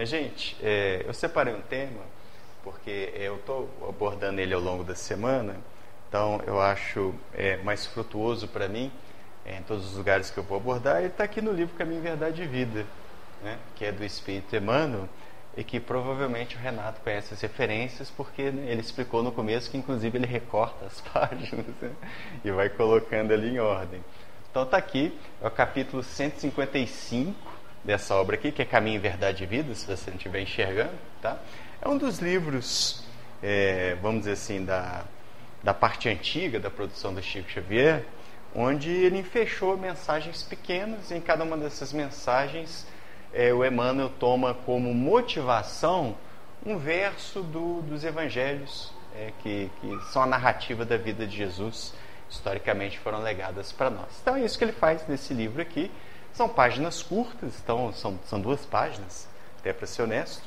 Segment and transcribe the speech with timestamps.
[0.00, 2.00] Minha gente, é, eu separei um tema
[2.64, 5.58] porque eu estou abordando ele ao longo da semana,
[6.08, 8.90] então eu acho é, mais frutuoso para mim
[9.44, 11.00] é, em todos os lugares que eu vou abordar.
[11.00, 12.86] Ele está aqui no livro Caminho, Verdade e Vida,
[13.42, 15.06] né, que é do Espírito Emmanuel
[15.54, 19.76] e que provavelmente o Renato conhece as referências, porque né, ele explicou no começo que,
[19.76, 21.92] inclusive, ele recorta as páginas né,
[22.42, 24.02] e vai colocando ali em ordem.
[24.50, 29.46] Então, está aqui, é o capítulo 155 dessa obra aqui, que é Caminho, Verdade e
[29.46, 30.92] Vida, se você não estiver enxergando.
[31.20, 31.38] Tá?
[31.80, 33.04] É um dos livros,
[33.42, 35.04] é, vamos dizer assim, da,
[35.62, 38.04] da parte antiga da produção do Chico Xavier,
[38.54, 42.86] onde ele fechou mensagens pequenas, e em cada uma dessas mensagens
[43.32, 46.16] é, o Emmanuel toma como motivação
[46.64, 51.94] um verso do, dos evangelhos, é, que, que são a narrativa da vida de Jesus,
[52.28, 54.08] historicamente foram legadas para nós.
[54.20, 55.90] Então é isso que ele faz nesse livro aqui.
[56.34, 59.28] São páginas curtas, então são, são duas páginas,
[59.58, 60.42] até para ser honesto.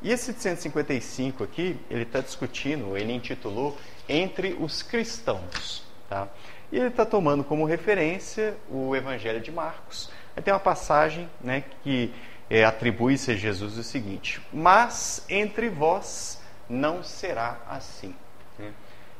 [0.00, 3.76] E esse de 155 aqui, ele está discutindo, ele intitulou
[4.08, 5.82] Entre os Cristãos.
[6.08, 6.28] Tá?
[6.70, 10.10] E ele está tomando como referência o Evangelho de Marcos.
[10.36, 12.14] Aí tem uma passagem né, que
[12.48, 18.14] é, atribui-se a Jesus o seguinte: Mas entre vós não será assim.
[18.58, 18.72] Né?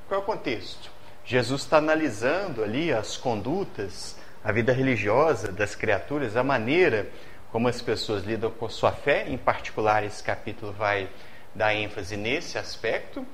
[0.06, 0.90] Qual é o contexto?
[1.24, 7.08] Jesus está analisando ali as condutas, a vida religiosa das criaturas, a maneira
[7.50, 11.08] como as pessoas lidam com sua fé, em particular, esse capítulo vai
[11.54, 13.26] dar ênfase nesse aspecto.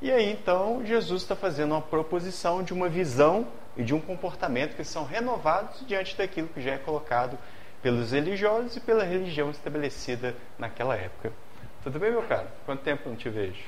[0.00, 3.46] E aí então Jesus está fazendo uma proposição de uma visão
[3.76, 7.38] e de um comportamento que são renovados diante daquilo que já é colocado
[7.82, 11.32] pelos religiosos e pela religião estabelecida naquela época.
[11.82, 12.46] Tudo bem, meu caro?
[12.66, 13.62] Quanto tempo não te vejo?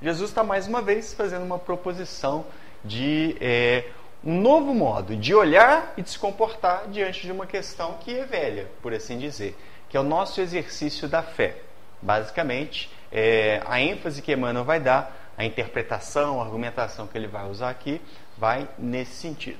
[0.00, 2.46] Jesus está mais uma vez fazendo uma proposição
[2.84, 3.84] de é,
[4.24, 8.24] um novo modo de olhar e de se comportar diante de uma questão que é
[8.24, 9.56] velha, por assim dizer,
[9.88, 11.56] que é o nosso exercício da fé.
[12.02, 17.48] Basicamente, é, a ênfase que Emmanuel vai dar, a interpretação, a argumentação que ele vai
[17.48, 18.00] usar aqui,
[18.36, 19.58] vai nesse sentido.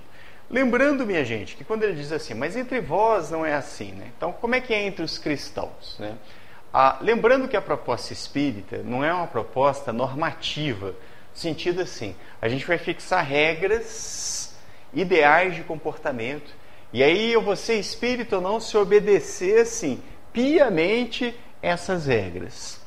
[0.51, 4.11] Lembrando, minha gente, que quando ele diz assim, mas entre vós não é assim, né?
[4.17, 6.17] Então, como é que é entre os cristãos, né?
[6.73, 10.95] Ah, lembrando que a proposta espírita não é uma proposta normativa, no
[11.35, 14.40] sentido assim, a gente vai fixar regras,
[14.93, 16.55] ideais de comportamento,
[16.93, 20.03] e aí eu vou ser espírita ou não se obedecer assim,
[20.33, 22.81] piamente essas regras.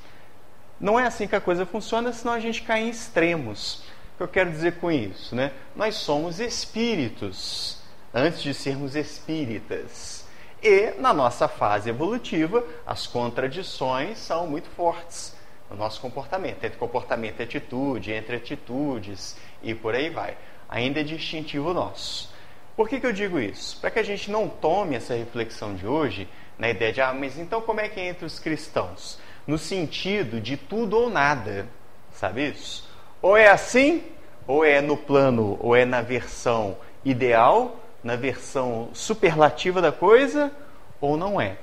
[0.80, 3.84] Não é assim que a coisa funciona, senão a gente cai em extremos.
[4.14, 5.34] O que eu quero dizer com isso?
[5.36, 5.52] Né?
[5.76, 7.82] Nós somos espíritos
[8.14, 10.26] antes de sermos espíritas.
[10.62, 15.36] E na nossa fase evolutiva, as contradições são muito fortes
[15.70, 20.38] no nosso comportamento, entre comportamento e atitude, entre atitudes e por aí vai.
[20.70, 22.34] Ainda é distintivo nosso.
[22.76, 23.78] Por que, que eu digo isso?
[23.80, 27.38] Para que a gente não tome essa reflexão de hoje na ideia de, ah, mas
[27.38, 29.20] então como é que é entre os cristãos?
[29.46, 31.68] No sentido de tudo ou nada,
[32.12, 32.90] sabe isso?
[33.22, 34.04] Ou é assim,
[34.48, 40.52] ou é no plano, ou é na versão ideal, na versão superlativa da coisa,
[41.00, 41.58] ou não é.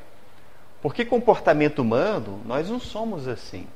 [0.81, 3.67] Porque comportamento humano, nós não somos assim.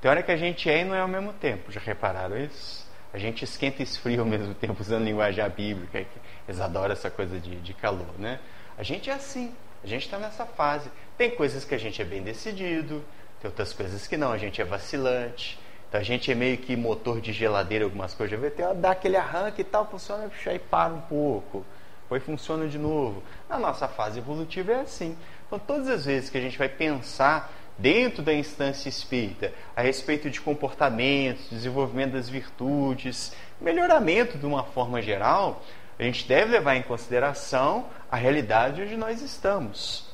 [0.00, 1.70] Tem hora que a gente é e não é ao mesmo tempo.
[1.70, 2.81] Já repararam isso?
[3.12, 6.06] A gente esquenta e esfria ao mesmo tempo, usando linguagem bíblica.
[6.48, 8.40] Eles adoram essa coisa de, de calor, né?
[8.78, 9.54] A gente é assim.
[9.84, 10.90] A gente está nessa fase.
[11.18, 13.04] Tem coisas que a gente é bem decidido,
[13.40, 15.58] tem outras coisas que não, a gente é vacilante.
[15.88, 18.40] Então a gente é meio que motor de geladeira, algumas coisas.
[18.54, 21.66] Tem, dá aquele arranque e tal, funciona, aí para um pouco.
[22.04, 23.22] Depois funciona de novo.
[23.48, 25.16] Na nossa fase evolutiva é assim.
[25.46, 30.30] Então todas as vezes que a gente vai pensar dentro da instância espírita a respeito
[30.30, 35.62] de comportamentos, desenvolvimento das virtudes, melhoramento de uma forma geral,
[35.98, 40.10] a gente deve levar em consideração a realidade onde nós estamos.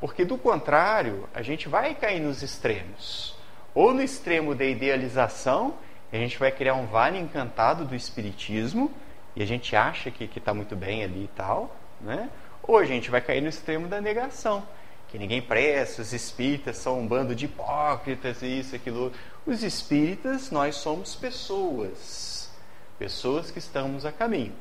[0.00, 3.36] Porque do contrário, a gente vai cair nos extremos
[3.74, 5.74] ou no extremo da idealização,
[6.12, 8.90] a gente vai criar um vale encantado do espiritismo
[9.34, 12.30] e a gente acha que está muito bem ali e tal, né?
[12.62, 14.66] ou a gente vai cair no extremo da negação,
[15.08, 19.12] que ninguém presta, os espíritas são um bando de hipócritas, isso, aquilo.
[19.46, 22.50] Os espíritas, nós somos pessoas,
[22.98, 24.52] pessoas que estamos a caminho.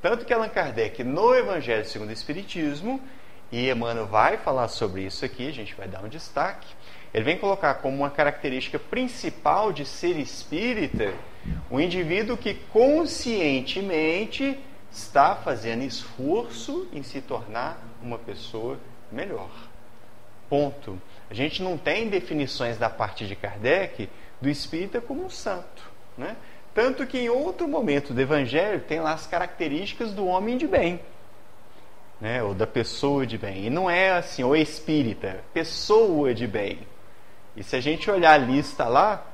[0.00, 3.00] Tanto que Allan Kardec, no Evangelho segundo o Espiritismo,
[3.52, 6.66] e Emmanuel vai falar sobre isso aqui, a gente vai dar um destaque,
[7.12, 11.12] ele vem colocar como uma característica principal de ser espírita
[11.70, 14.58] o um indivíduo que conscientemente
[14.90, 18.78] está fazendo esforço em se tornar uma pessoa
[19.10, 19.50] melhor.
[20.52, 21.00] Ponto.
[21.30, 24.06] A gente não tem definições da parte de Kardec
[24.38, 25.90] do espírita como um santo.
[26.18, 26.36] Né?
[26.74, 31.00] Tanto que em outro momento do Evangelho tem lá as características do homem de bem.
[32.20, 32.42] né?
[32.42, 33.64] ou da pessoa de bem.
[33.64, 36.80] E não é assim, o espírita, pessoa de bem.
[37.56, 39.26] E se a gente olhar a lista lá,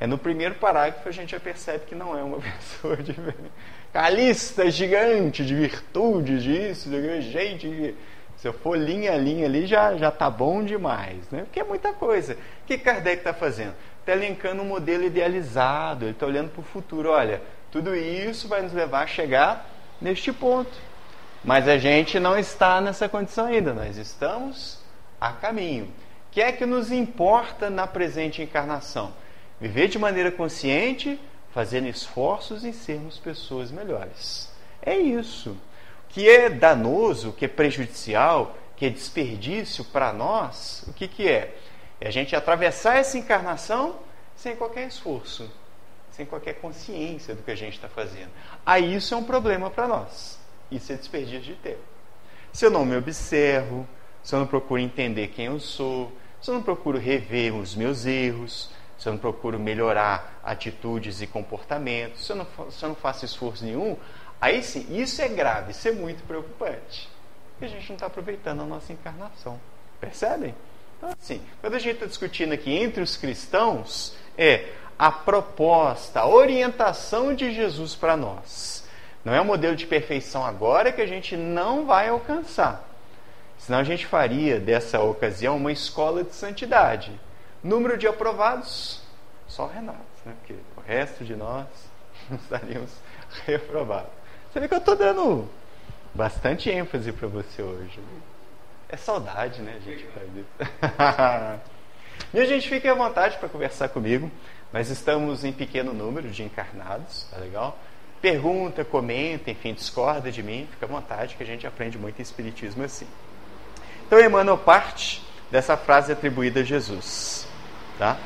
[0.00, 3.52] é no primeiro parágrafo a gente já percebe que não é uma pessoa de bem.
[3.92, 7.94] A lista gigante de virtudes, disso, de gente.
[8.42, 11.42] Se eu for linha a linha ali, já, já tá bom demais, né?
[11.42, 12.32] Porque é muita coisa.
[12.34, 13.72] O que Kardec está fazendo?
[14.00, 17.10] Está elencando um modelo idealizado, ele está olhando para o futuro.
[17.10, 17.40] Olha,
[17.70, 20.72] tudo isso vai nos levar a chegar neste ponto.
[21.44, 24.80] Mas a gente não está nessa condição ainda, nós estamos
[25.20, 25.84] a caminho.
[25.84, 29.12] O que é que nos importa na presente encarnação?
[29.60, 31.16] Viver de maneira consciente,
[31.52, 34.52] fazendo esforços em sermos pessoas melhores.
[34.84, 35.56] É isso.
[36.12, 41.56] Que é danoso, que é prejudicial, que é desperdício para nós, o que, que é?
[42.00, 43.96] É a gente atravessar essa encarnação
[44.34, 45.50] sem qualquer esforço,
[46.10, 48.30] sem qualquer consciência do que a gente está fazendo.
[48.66, 50.38] Aí isso é um problema para nós.
[50.70, 51.78] Isso é desperdício de tempo.
[52.52, 53.86] Se eu não me observo,
[54.22, 58.04] se eu não procuro entender quem eu sou, se eu não procuro rever os meus
[58.04, 62.96] erros, se eu não procuro melhorar atitudes e comportamentos, se eu não, se eu não
[62.96, 63.96] faço esforço nenhum,
[64.42, 67.08] aí sim, isso é grave, isso é muito preocupante.
[67.52, 69.58] Porque a gente não está aproveitando a nossa encarnação.
[70.00, 70.54] Percebem?
[70.98, 74.68] Então, assim, quando a gente está discutindo aqui entre os cristãos, é
[74.98, 78.84] a proposta, a orientação de Jesus para nós.
[79.24, 82.88] Não é um modelo de perfeição agora que a gente não vai alcançar.
[83.56, 87.12] Senão a gente faria dessa ocasião uma escola de santidade
[87.62, 89.00] Número de aprovados,
[89.46, 90.34] só o Renato, né?
[90.40, 91.68] porque o resto de nós
[92.42, 92.90] estaríamos
[93.46, 94.10] reprovados.
[94.52, 95.48] Você vê que eu estou dando
[96.14, 97.98] bastante ênfase para você hoje.
[98.86, 100.06] É saudade, né, gente?
[102.34, 104.30] Minha gente, fique à vontade para conversar comigo.
[104.70, 107.78] Nós estamos em pequeno número de encarnados, tá legal?
[108.20, 112.22] Pergunta, comenta, enfim, discorda de mim, fica à vontade que a gente aprende muito em
[112.22, 113.06] Espiritismo assim.
[114.06, 117.46] Então, Emmanuel parte dessa frase atribuída a Jesus.
[117.98, 118.18] Tá?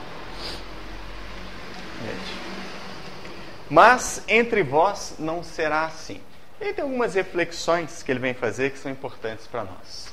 [3.71, 6.21] Mas entre vós não será assim.
[6.61, 10.13] E tem algumas reflexões que ele vem fazer que são importantes para nós.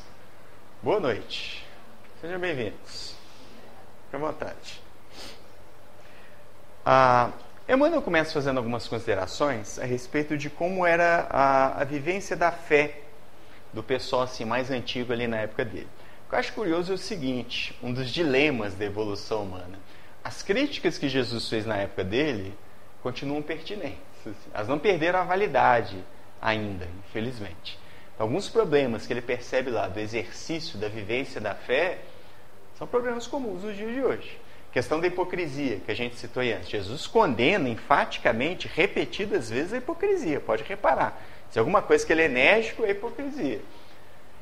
[0.81, 1.65] Boa noite.
[2.19, 3.15] Sejam bem-vindos.
[4.05, 4.81] Fique à vontade.
[6.85, 7.31] Ah,
[7.67, 13.01] Emmanuel começa fazendo algumas considerações a respeito de como era a, a vivência da fé
[13.71, 15.87] do pessoal assim, mais antigo ali na época dele
[16.33, 19.77] que eu acho curioso é o seguinte: um dos dilemas da evolução humana.
[20.23, 22.57] As críticas que Jesus fez na época dele
[23.03, 23.99] continuam pertinentes.
[24.21, 24.33] Assim.
[24.53, 26.01] Elas não perderam a validade
[26.41, 27.77] ainda, infelizmente.
[28.17, 31.99] Alguns problemas que ele percebe lá do exercício, da vivência da fé,
[32.77, 34.39] são problemas comuns nos dias de hoje.
[34.71, 36.69] Questão da hipocrisia, que a gente citou antes.
[36.69, 40.39] Jesus condena enfaticamente, repetidas vezes, a hipocrisia.
[40.39, 41.21] Pode reparar.
[41.51, 43.61] Se alguma coisa que ele é enérgico, é hipocrisia.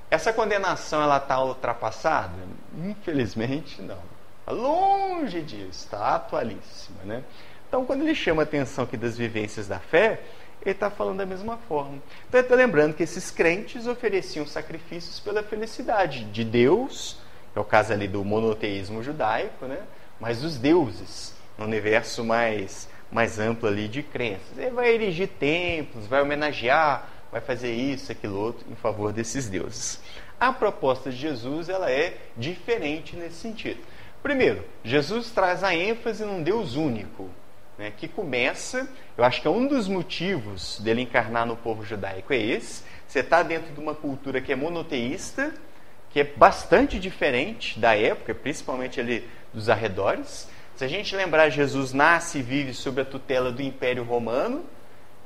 [0.10, 2.34] Essa condenação ela está ultrapassada?
[2.78, 4.00] Infelizmente não.
[4.46, 7.04] Tá longe disso, está atualíssima.
[7.04, 7.24] Né?
[7.72, 10.20] Então, quando ele chama a atenção aqui das vivências da fé,
[10.62, 12.02] ele está falando da mesma forma.
[12.28, 17.18] Então, ele está lembrando que esses crentes ofereciam sacrifícios pela felicidade de Deus,
[17.54, 19.80] que é o caso ali do monoteísmo judaico, né?
[20.20, 24.58] mas dos deuses, no universo mais, mais amplo ali de crenças.
[24.58, 30.02] Ele vai erigir templos, vai homenagear vai fazer isso, aquilo outro em favor desses deuses.
[30.38, 33.80] A proposta de Jesus ela é diferente nesse sentido.
[34.22, 37.30] Primeiro, Jesus traz a ênfase num Deus único,
[37.82, 42.32] né, que começa, eu acho que é um dos motivos dele encarnar no povo judaico
[42.32, 42.84] é esse.
[43.08, 45.52] Você está dentro de uma cultura que é monoteísta,
[46.12, 50.48] que é bastante diferente da época, principalmente ali dos arredores.
[50.76, 54.64] Se a gente lembrar, Jesus nasce e vive sob a tutela do Império Romano,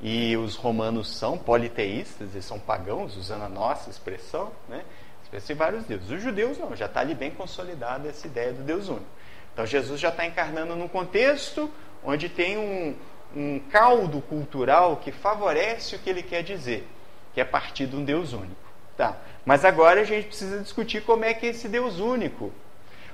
[0.00, 4.82] e os romanos são politeístas, eles são pagãos, usando a nossa expressão, né?
[5.22, 6.10] Expressam vários deuses.
[6.10, 9.06] Os judeus não, já está ali bem consolidada essa ideia do Deus único.
[9.52, 11.70] Então Jesus já está encarnando num contexto
[12.06, 12.94] onde tem um,
[13.34, 16.88] um caldo cultural que favorece o que ele quer dizer,
[17.34, 18.54] que é partir de um Deus único.
[18.96, 19.16] Tá.
[19.44, 22.52] Mas agora a gente precisa discutir como é que é esse Deus único.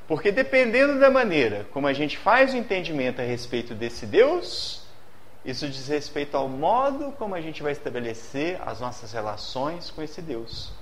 [0.06, 4.82] Porque dependendo da maneira como a gente faz o entendimento a respeito desse Deus,
[5.44, 10.20] isso diz respeito ao modo como a gente vai estabelecer as nossas relações com esse
[10.20, 10.72] Deus.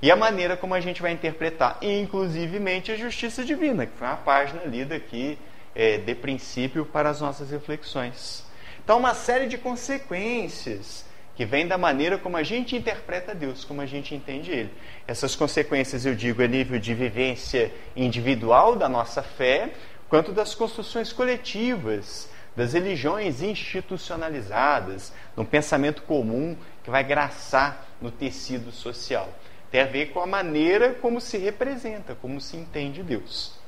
[0.00, 4.16] E a maneira como a gente vai interpretar, inclusivemente, a justiça divina, que foi uma
[4.16, 5.38] página lida aqui
[5.74, 8.44] é, de princípio para as nossas reflexões.
[8.82, 13.80] Então, uma série de consequências que vem da maneira como a gente interpreta Deus, como
[13.80, 14.70] a gente entende Ele.
[15.06, 19.72] Essas consequências, eu digo, a nível de vivência individual da nossa fé,
[20.08, 28.72] quanto das construções coletivas das religiões institucionalizadas, no pensamento comum que vai graçar no tecido
[28.72, 29.28] social.
[29.70, 33.59] Tem a ver com a maneira como se representa, como se entende Deus.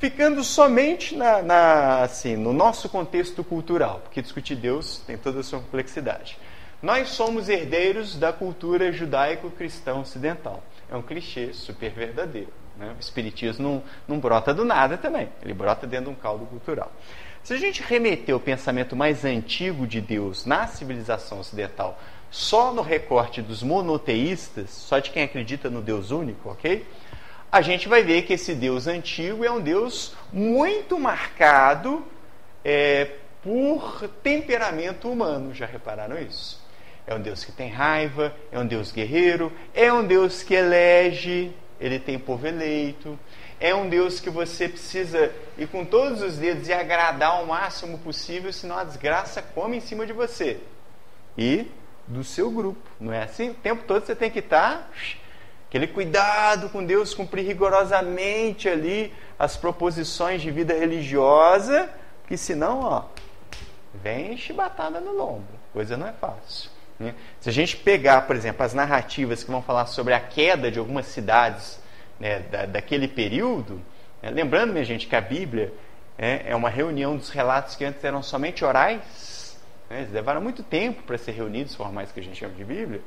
[0.00, 5.42] Ficando somente na, na, assim, no nosso contexto cultural, porque discutir Deus tem toda a
[5.42, 6.38] sua complexidade.
[6.80, 10.64] Nós somos herdeiros da cultura judaico-cristã ocidental.
[10.90, 12.48] É um clichê super verdadeiro.
[12.78, 12.94] Né?
[12.96, 16.90] O Espiritismo não, não brota do nada também, ele brota dentro de um caldo cultural.
[17.42, 22.80] Se a gente remeter o pensamento mais antigo de Deus na civilização ocidental só no
[22.80, 26.86] recorte dos monoteístas, só de quem acredita no Deus único, ok?
[27.52, 32.06] A gente vai ver que esse Deus antigo é um Deus muito marcado
[32.64, 35.52] é, por temperamento humano.
[35.52, 36.64] Já repararam isso?
[37.04, 41.52] É um Deus que tem raiva, é um Deus guerreiro, é um Deus que elege,
[41.80, 43.18] ele tem povo eleito,
[43.58, 47.98] é um Deus que você precisa ir com todos os dedos e agradar ao máximo
[47.98, 50.60] possível, senão a desgraça come em cima de você.
[51.36, 51.66] E
[52.06, 53.50] do seu grupo, não é assim?
[53.50, 54.88] O tempo todo você tem que estar
[55.70, 61.88] aquele cuidado com Deus, cumprir rigorosamente ali as proposições de vida religiosa,
[62.26, 63.04] que senão, ó,
[63.94, 66.68] vem chibatada no lombo, coisa não é fácil.
[66.98, 67.14] Né?
[67.40, 70.80] Se a gente pegar, por exemplo, as narrativas que vão falar sobre a queda de
[70.80, 71.80] algumas cidades
[72.18, 73.80] né, da, daquele período,
[74.20, 75.72] né, lembrando, minha gente, que a Bíblia
[76.18, 79.56] é, é uma reunião dos relatos que antes eram somente orais,
[79.88, 83.00] né, eles levaram muito tempo para ser reunidos, formais que a gente chama de Bíblia,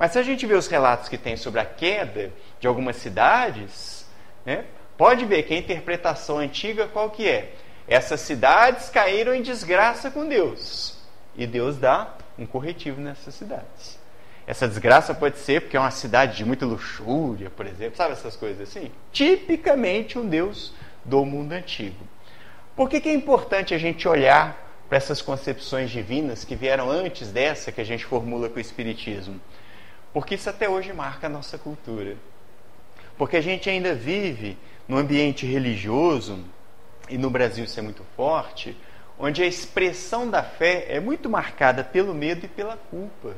[0.00, 4.06] mas se a gente vê os relatos que tem sobre a queda de algumas cidades,
[4.46, 4.64] né,
[4.96, 7.52] pode ver que a interpretação antiga qual que é?
[7.86, 10.96] Essas cidades caíram em desgraça com Deus.
[11.36, 13.98] E Deus dá um corretivo nessas cidades.
[14.46, 18.34] Essa desgraça pode ser porque é uma cidade de muita luxúria, por exemplo, sabe essas
[18.34, 18.90] coisas assim?
[19.12, 20.72] Tipicamente um Deus
[21.04, 22.08] do mundo antigo.
[22.74, 24.56] Por que, que é importante a gente olhar
[24.88, 29.38] para essas concepções divinas que vieram antes dessa que a gente formula com o Espiritismo?
[30.12, 32.16] Porque isso até hoje marca a nossa cultura.
[33.16, 34.56] Porque a gente ainda vive
[34.88, 36.44] num ambiente religioso,
[37.08, 38.76] e no Brasil isso é muito forte,
[39.18, 43.36] onde a expressão da fé é muito marcada pelo medo e pela culpa.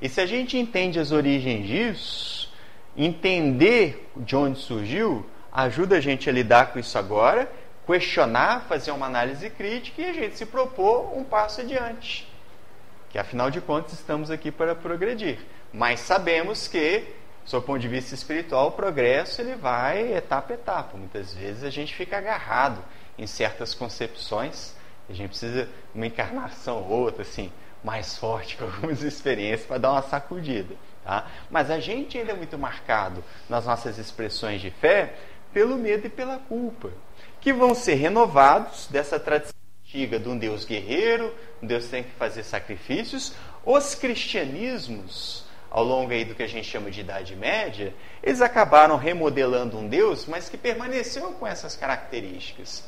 [0.00, 2.52] E se a gente entende as origens disso,
[2.96, 7.50] entender de onde surgiu, ajuda a gente a lidar com isso agora,
[7.86, 12.26] questionar, fazer uma análise crítica e a gente se propor um passo adiante.
[13.10, 15.38] Que afinal de contas estamos aqui para progredir.
[15.72, 17.04] Mas sabemos que,
[17.50, 20.96] do ponto de vista espiritual, o progresso ele vai etapa a etapa.
[20.96, 22.82] Muitas vezes a gente fica agarrado
[23.18, 24.76] em certas concepções
[25.08, 29.92] a gente precisa uma encarnação ou outra, assim, mais forte, com algumas experiências, para dar
[29.92, 30.74] uma sacudida.
[31.04, 31.26] Tá?
[31.50, 35.14] Mas a gente ainda é muito marcado nas nossas expressões de fé
[35.52, 36.90] pelo medo e pela culpa,
[37.40, 39.54] que vão ser renovados dessa tradição
[39.86, 41.32] antiga de um Deus guerreiro,
[41.62, 43.32] um Deus que tem que fazer sacrifícios.
[43.64, 45.45] Os cristianismos,
[45.76, 47.92] ao longo aí do que a gente chama de Idade Média,
[48.22, 52.82] eles acabaram remodelando um Deus, mas que permaneceu com essas características.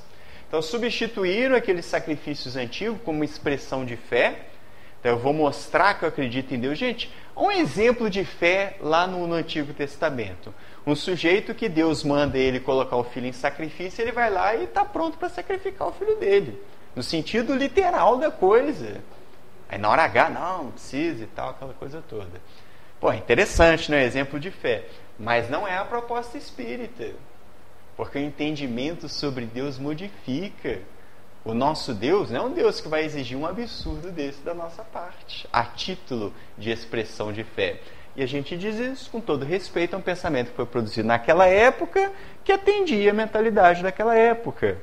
[0.49, 4.47] Então, substituíram aqueles sacrifícios antigos como expressão de fé.
[4.99, 6.79] Então, eu vou mostrar que eu acredito em Deus.
[6.79, 10.55] Gente, um exemplo de fé lá no, no Antigo Testamento.
[10.87, 14.65] Um sujeito que Deus manda ele colocar o filho em sacrifício, ele vai lá e
[14.65, 16.59] está pronto para sacrificar o filho dele.
[16.97, 19.03] No sentido literal da coisa.
[19.69, 22.41] Aí na hora H, não, não precisa e tal, aquela coisa toda.
[23.01, 24.05] Pô, interessante, né?
[24.05, 24.85] Exemplo de fé.
[25.19, 27.13] Mas não é a proposta espírita.
[27.97, 30.81] Porque o entendimento sobre Deus modifica.
[31.45, 34.83] O nosso Deus não é um Deus que vai exigir um absurdo desse da nossa
[34.85, 37.81] parte, a título de expressão de fé.
[38.15, 41.47] E a gente diz isso com todo respeito a um pensamento que foi produzido naquela
[41.47, 42.13] época,
[42.45, 44.79] que atendia a mentalidade daquela época.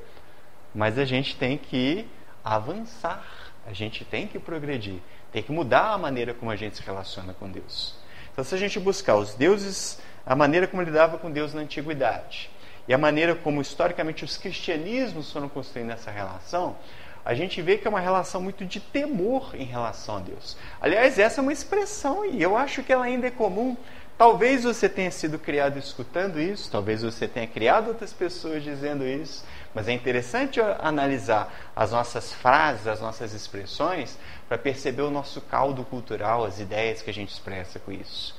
[0.73, 2.07] Mas a gente tem que
[2.43, 3.25] avançar,
[3.67, 4.99] a gente tem que progredir,
[5.31, 7.95] tem que mudar a maneira como a gente se relaciona com Deus.
[8.35, 12.49] Então, se a gente buscar os deuses, a maneira como lidava com Deus na antiguidade,
[12.85, 16.75] e a maneira como historicamente os cristianismos foram construindo essa relação,
[17.23, 20.57] a gente vê que é uma relação muito de temor em relação a Deus.
[20.81, 23.77] Aliás, essa é uma expressão e eu acho que ela ainda é comum.
[24.17, 29.43] Talvez você tenha sido criado escutando isso, talvez você tenha criado outras pessoas dizendo isso,
[29.73, 34.17] mas é interessante analisar as nossas frases, as nossas expressões,
[34.47, 38.33] para perceber o nosso caldo cultural, as ideias que a gente expressa com isso.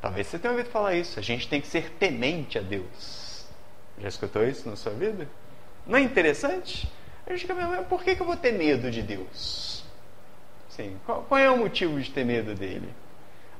[0.00, 3.44] Talvez você tenha ouvido falar isso, a gente tem que ser temente a Deus.
[3.98, 5.28] Já escutou isso na sua vida?
[5.84, 6.88] Não é interessante?
[7.26, 9.82] A gente fica por que, eu vou ter medo de Deus?
[10.68, 12.94] Sim, qual, é o motivo de ter medo dele?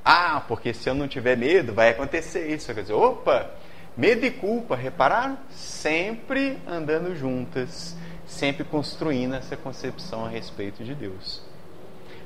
[0.09, 2.73] Ah, porque se eu não tiver medo, vai acontecer isso.
[2.73, 3.51] Quer dizer, opa,
[3.97, 5.37] medo e culpa, repararam?
[5.49, 7.93] Sempre andando juntas,
[8.25, 11.41] sempre construindo essa concepção a respeito de Deus.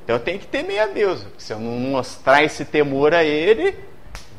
[0.03, 3.23] Então eu tenho que temer a Deus, porque se eu não mostrar esse temor a
[3.23, 3.75] Ele,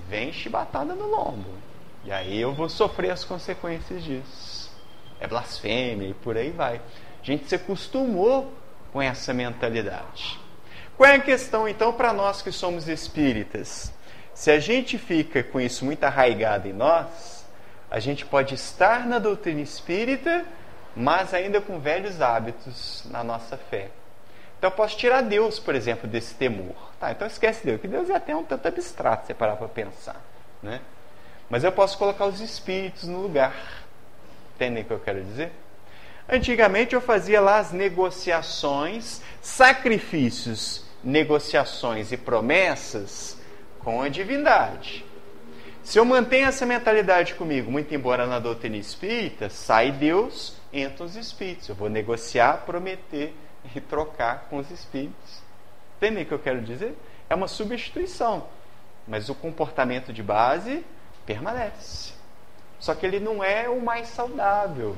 [0.09, 1.51] vem chibatada no lombo.
[2.05, 4.71] E aí eu vou sofrer as consequências disso.
[5.19, 6.77] É blasfêmia e por aí vai.
[6.77, 8.53] A gente se acostumou
[8.93, 10.42] com essa mentalidade.
[11.03, 13.93] Qual é a questão então para nós que somos espíritas?
[14.33, 17.45] Se a gente fica com isso muito arraigado em nós,
[17.91, 20.45] a gente pode estar na doutrina espírita,
[20.95, 23.91] mas ainda com velhos hábitos na nossa fé.
[24.57, 26.77] Então eu posso tirar Deus, por exemplo, desse temor.
[27.01, 30.23] Tá, então esquece Deus, que Deus é até um tanto abstrato, se parar para pensar.
[30.63, 30.81] Né?
[31.51, 33.83] Mas eu posso colocar os espíritos no lugar.
[34.55, 35.51] Entendem o que eu quero dizer?
[36.29, 43.37] Antigamente eu fazia lá as negociações, sacrifícios, negociações e promessas
[43.81, 45.05] com a divindade.
[45.83, 51.17] Se eu mantenho essa mentalidade comigo, muito embora na doutrina espírita, sai Deus, entra os
[51.17, 51.69] espíritos.
[51.69, 53.35] Eu vou negociar, prometer
[53.75, 55.43] e trocar com os espíritos.
[55.97, 56.97] Entendem o que eu quero dizer?
[57.29, 58.47] É uma substituição.
[59.07, 60.85] Mas o comportamento de base
[61.27, 62.13] permanece.
[62.79, 64.97] Só que ele não é o mais saudável.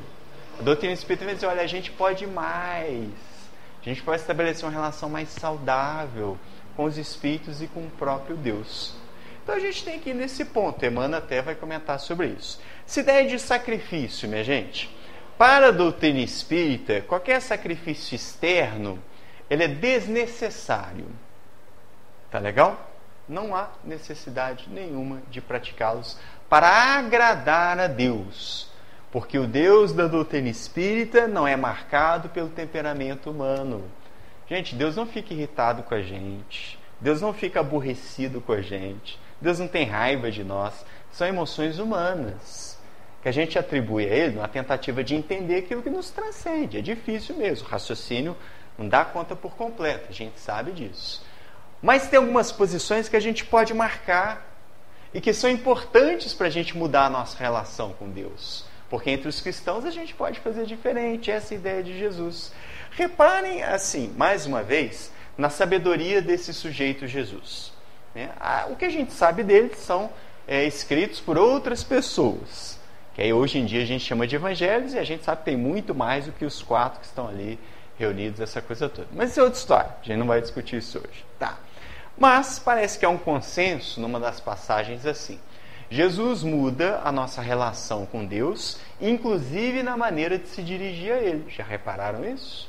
[0.59, 3.09] A doutrina espírita vai dizer: olha, a gente pode mais.
[3.85, 6.39] A gente pode estabelecer uma relação mais saudável
[6.75, 8.95] com os espíritos e com o próprio Deus.
[9.43, 10.85] Então a gente tem que ir nesse ponto.
[10.85, 12.59] Emmanuel até vai comentar sobre isso.
[12.87, 14.95] Essa ideia de sacrifício, minha gente.
[15.37, 18.99] Para a doutrina espírita, qualquer sacrifício externo,
[19.51, 21.07] ele é desnecessário.
[22.31, 22.91] Tá legal?
[23.29, 28.71] Não há necessidade nenhuma de praticá-los para agradar a Deus.
[29.15, 33.85] Porque o Deus da doutrina espírita não é marcado pelo temperamento humano.
[34.49, 36.77] Gente, Deus não fica irritado com a gente.
[37.01, 39.17] Deus não fica aborrecido com a gente.
[39.41, 40.85] Deus não tem raiva de nós.
[41.13, 42.77] São emoções humanas
[43.23, 46.79] que a gente atribui a Ele na tentativa de entender aquilo que nos transcende.
[46.79, 47.69] É difícil mesmo.
[47.69, 48.37] O raciocínio
[48.77, 50.07] não dá conta por completo.
[50.11, 51.25] A gente sabe disso.
[51.81, 54.45] Mas tem algumas posições que a gente pode marcar
[55.15, 58.74] e que são importantes para a gente mudar a nossa relação com Deus.
[58.89, 61.31] Porque entre os cristãos a gente pode fazer diferente.
[61.31, 62.53] Essa ideia de Jesus.
[62.93, 67.73] Reparem, assim, mais uma vez, na sabedoria desse sujeito Jesus.
[68.15, 68.31] Né?
[68.71, 70.11] O que a gente sabe dele são
[70.47, 72.79] é, escritos por outras pessoas,
[73.15, 75.45] que aí hoje em dia a gente chama de evangelhos e a gente sabe que
[75.47, 77.59] tem muito mais do que os quatro que estão ali
[77.99, 79.09] reunidos, essa coisa toda.
[79.13, 81.25] Mas isso é outra história, a gente não vai discutir isso hoje.
[81.39, 81.59] Tá.
[82.17, 85.39] Mas parece que há um consenso numa das passagens assim.
[85.95, 91.45] Jesus muda a nossa relação com Deus, inclusive na maneira de se dirigir a Ele.
[91.49, 92.69] Já repararam isso?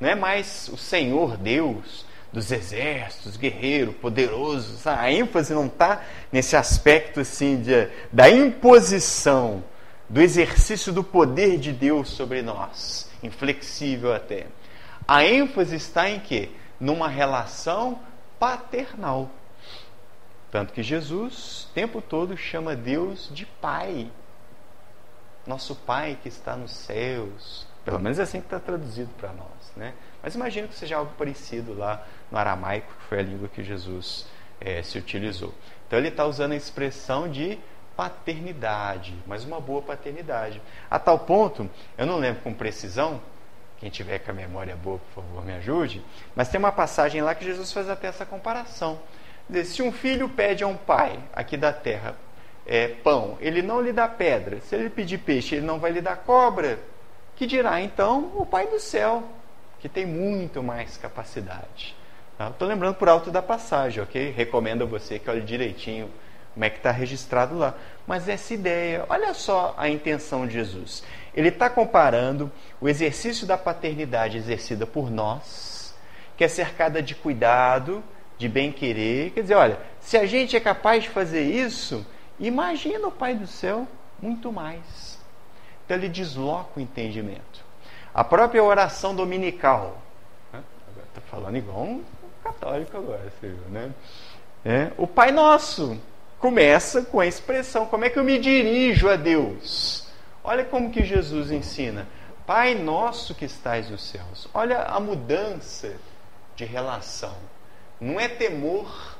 [0.00, 4.76] não é mais o Senhor Deus dos exércitos, guerreiro, poderoso.
[4.86, 9.64] A ênfase não está nesse aspecto assim de, da imposição,
[10.06, 14.48] do exercício do poder de Deus sobre nós, inflexível até.
[15.08, 16.50] A ênfase está em quê?
[16.78, 18.00] Numa relação
[18.38, 19.30] paternal.
[20.54, 24.08] Tanto que Jesus, o tempo todo, chama Deus de Pai.
[25.44, 27.66] Nosso Pai que está nos céus.
[27.84, 29.72] Pelo menos é assim que está traduzido para nós.
[29.74, 29.94] Né?
[30.22, 34.28] Mas imagino que seja algo parecido lá no aramaico, que foi a língua que Jesus
[34.60, 35.52] é, se utilizou.
[35.88, 37.58] Então ele está usando a expressão de
[37.96, 40.62] paternidade, mas uma boa paternidade.
[40.88, 43.20] A tal ponto, eu não lembro com precisão,
[43.78, 46.00] quem tiver com a memória boa, por favor, me ajude,
[46.36, 49.00] mas tem uma passagem lá que Jesus faz até essa comparação.
[49.64, 52.16] Se um filho pede a um pai aqui da terra
[52.66, 54.60] é, pão, ele não lhe dá pedra.
[54.60, 56.78] Se ele pedir peixe, ele não vai lhe dar cobra.
[57.36, 59.24] Que dirá então o Pai do céu,
[59.80, 61.96] que tem muito mais capacidade.
[62.32, 62.66] Estou tá?
[62.66, 64.30] lembrando por alto da passagem, ok?
[64.30, 66.10] Recomendo a você que olhe direitinho
[66.52, 67.74] como é que está registrado lá.
[68.06, 71.02] Mas essa ideia, olha só a intenção de Jesus.
[71.34, 75.94] Ele está comparando o exercício da paternidade exercida por nós,
[76.36, 78.02] que é cercada de cuidado,
[78.38, 79.30] de bem-querer.
[79.30, 82.04] Quer dizer, olha, se a gente é capaz de fazer isso,
[82.38, 83.86] imagina o Pai do céu
[84.20, 85.18] muito mais.
[85.84, 87.64] Então ele desloca o entendimento.
[88.12, 89.98] A própria oração dominical.
[90.52, 92.04] Está falando igual um
[92.42, 93.92] católico agora, você viu, né?
[94.64, 96.00] É, o Pai Nosso
[96.38, 100.08] começa com a expressão: como é que eu me dirijo a Deus?
[100.42, 102.06] Olha como que Jesus ensina.
[102.46, 104.46] Pai nosso que estais nos céus.
[104.52, 105.96] Olha a mudança
[106.54, 107.34] de relação.
[108.00, 109.16] Não é temor,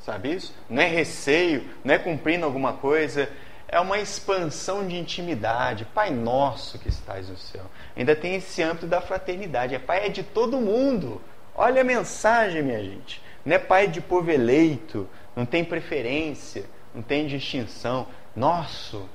[0.00, 0.54] sabe isso?
[0.68, 3.28] Não é receio, não é cumprindo alguma coisa,
[3.72, 5.86] é uma expansão de intimidade.
[5.94, 7.64] Pai nosso que estás no céu.
[7.96, 9.74] Ainda tem esse âmbito da fraternidade.
[9.74, 11.22] É pai é de todo mundo.
[11.54, 13.22] Olha a mensagem, minha gente.
[13.44, 18.06] Não é pai de povo eleito, não tem preferência, não tem distinção.
[18.36, 19.08] Nosso.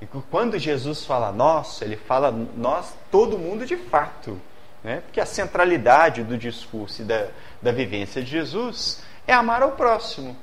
[0.00, 4.40] E quando Jesus fala nosso, ele fala nós, todo mundo de fato.
[4.88, 5.02] Né?
[5.02, 7.28] Porque a centralidade do discurso e da,
[7.60, 10.34] da vivência de Jesus é amar ao próximo.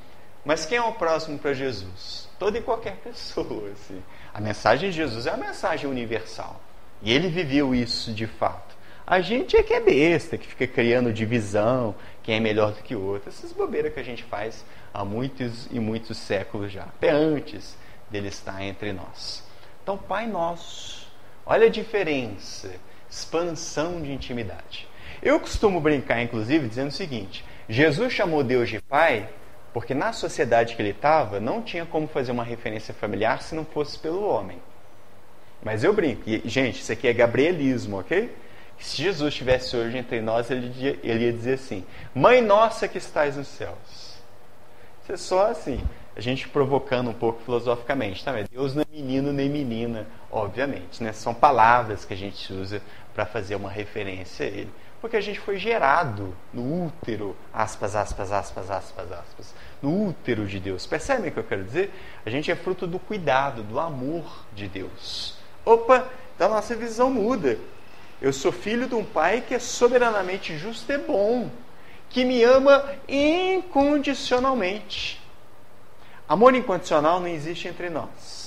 [0.45, 2.29] Mas quem é o próximo para Jesus?
[2.38, 3.71] Toda e qualquer pessoa.
[3.71, 4.03] Assim.
[4.31, 6.62] A mensagem de Jesus é a mensagem universal.
[7.01, 8.75] E ele viveu isso de fato.
[9.08, 12.95] A gente é que é besta, que fica criando divisão, quem é melhor do que
[12.95, 13.29] o outro.
[13.29, 17.75] Essas bobeiras que a gente faz há muitos e muitos séculos já, até antes
[18.12, 19.43] dele estar entre nós.
[19.81, 21.12] Então, Pai Nosso,
[21.47, 22.71] olha a diferença,
[23.15, 24.88] expansão de intimidade.
[25.23, 29.30] Eu costumo brincar, inclusive, dizendo o seguinte: Jesus chamou Deus de Pai
[29.73, 33.65] porque na sociedade que ele estava não tinha como fazer uma referência familiar se não
[33.65, 34.58] fosse pelo homem.
[35.62, 38.34] Mas eu brinco, e, gente, isso aqui é gabrielismo, ok?
[38.78, 43.38] Se Jesus estivesse hoje entre nós, ele, ele ia dizer assim: Mãe nossa que estás
[43.38, 44.15] nos céus.
[45.04, 45.82] Isso é só assim,
[46.15, 48.34] a gente provocando um pouco filosoficamente, tá?
[48.49, 51.12] Deus não é menino nem menina, obviamente, né?
[51.12, 52.82] São palavras que a gente usa
[53.15, 54.69] para fazer uma referência a ele.
[54.99, 60.60] Porque a gente foi gerado no útero, aspas, aspas, aspas, aspas, aspas, no útero de
[60.60, 60.86] Deus.
[60.86, 61.91] Percebem o que eu quero dizer?
[62.25, 65.38] A gente é fruto do cuidado, do amor de Deus.
[65.63, 67.58] Opa, então a nossa visão muda.
[68.21, 71.49] Eu sou filho de um pai que é soberanamente justo e bom,
[72.10, 75.21] que me ama incondicionalmente.
[76.28, 78.44] Amor incondicional não existe entre nós.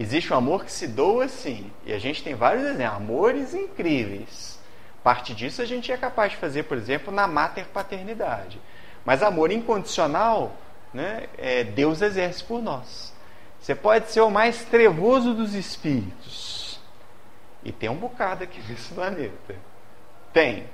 [0.00, 1.70] Existe um amor que se doa sim.
[1.84, 4.58] E a gente tem vários exemplos, amores incríveis.
[5.04, 8.58] Parte disso a gente é capaz de fazer, por exemplo, na mater paternidade.
[9.04, 10.56] Mas amor incondicional,
[10.94, 13.12] né, é, Deus exerce por nós.
[13.60, 16.80] Você pode ser o mais trevoso dos espíritos
[17.62, 19.54] e tem um bocado aqui nesse planeta.
[20.32, 20.64] Tem.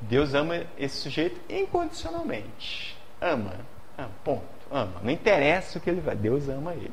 [0.00, 2.98] Deus ama esse sujeito incondicionalmente.
[3.20, 3.54] Ama.
[3.96, 4.10] ama.
[4.24, 4.42] Ponto.
[4.68, 5.00] Ama.
[5.00, 6.16] Não interessa o que ele vai.
[6.16, 6.90] Deus ama ele.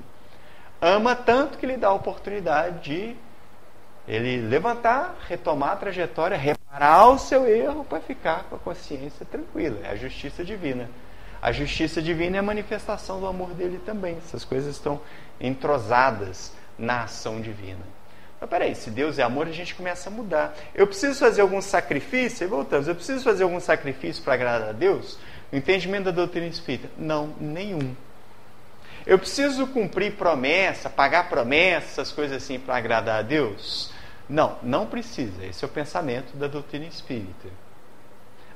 [0.81, 3.15] Ama tanto que lhe dá a oportunidade de
[4.07, 9.79] ele levantar, retomar a trajetória, reparar o seu erro para ficar com a consciência tranquila.
[9.83, 10.89] É a justiça divina.
[11.41, 14.17] A justiça divina é a manifestação do amor dele também.
[14.17, 15.01] Essas coisas estão
[15.39, 17.97] entrosadas na ação divina.
[18.39, 20.55] Mas peraí, se Deus é amor, a gente começa a mudar.
[20.73, 24.73] Eu preciso fazer algum sacrifício, e voltamos, eu preciso fazer algum sacrifício para agradar a
[24.73, 25.17] Deus?
[25.51, 26.89] O entendimento da doutrina espírita?
[26.97, 27.95] Não, nenhum.
[29.07, 33.89] Eu preciso cumprir promessa, pagar promessas, essas coisas assim para agradar a Deus?
[34.27, 35.45] Não, não precisa.
[35.45, 37.47] Esse é o pensamento da doutrina espírita.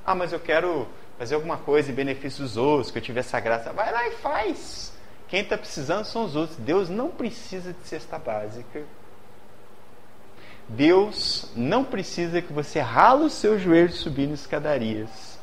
[0.06, 3.40] Ah, mas eu quero fazer alguma coisa em benefício dos outros, que eu tive essa
[3.40, 3.72] graça.
[3.72, 4.92] Vai lá e faz.
[5.30, 6.58] Quem está precisando são os outros.
[6.58, 8.84] Deus não precisa de cesta básica.
[10.68, 15.40] Deus não precisa que você rale os seus joelhos subindo escadarias.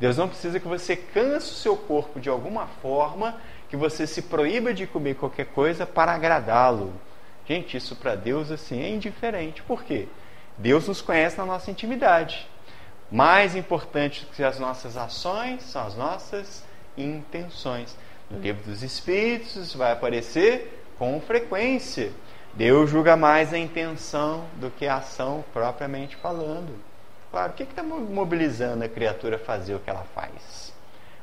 [0.00, 4.22] Deus não precisa que você canse o seu corpo de alguma forma, que você se
[4.22, 6.92] proíba de comer qualquer coisa para agradá-lo.
[7.46, 9.62] Gente, isso para Deus assim é indiferente.
[9.62, 10.08] Por quê?
[10.58, 12.48] Deus nos conhece na nossa intimidade.
[13.10, 16.64] Mais importante que as nossas ações são as nossas
[16.96, 17.96] intenções.
[18.30, 22.12] No livro dos Espíritos isso vai aparecer com frequência.
[22.54, 26.74] Deus julga mais a intenção do que a ação propriamente falando.
[27.30, 30.72] Claro, o que está mobilizando a criatura a fazer o que ela faz?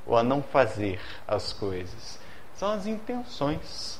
[0.06, 2.20] Ou a não fazer as coisas?
[2.56, 4.00] São as intenções.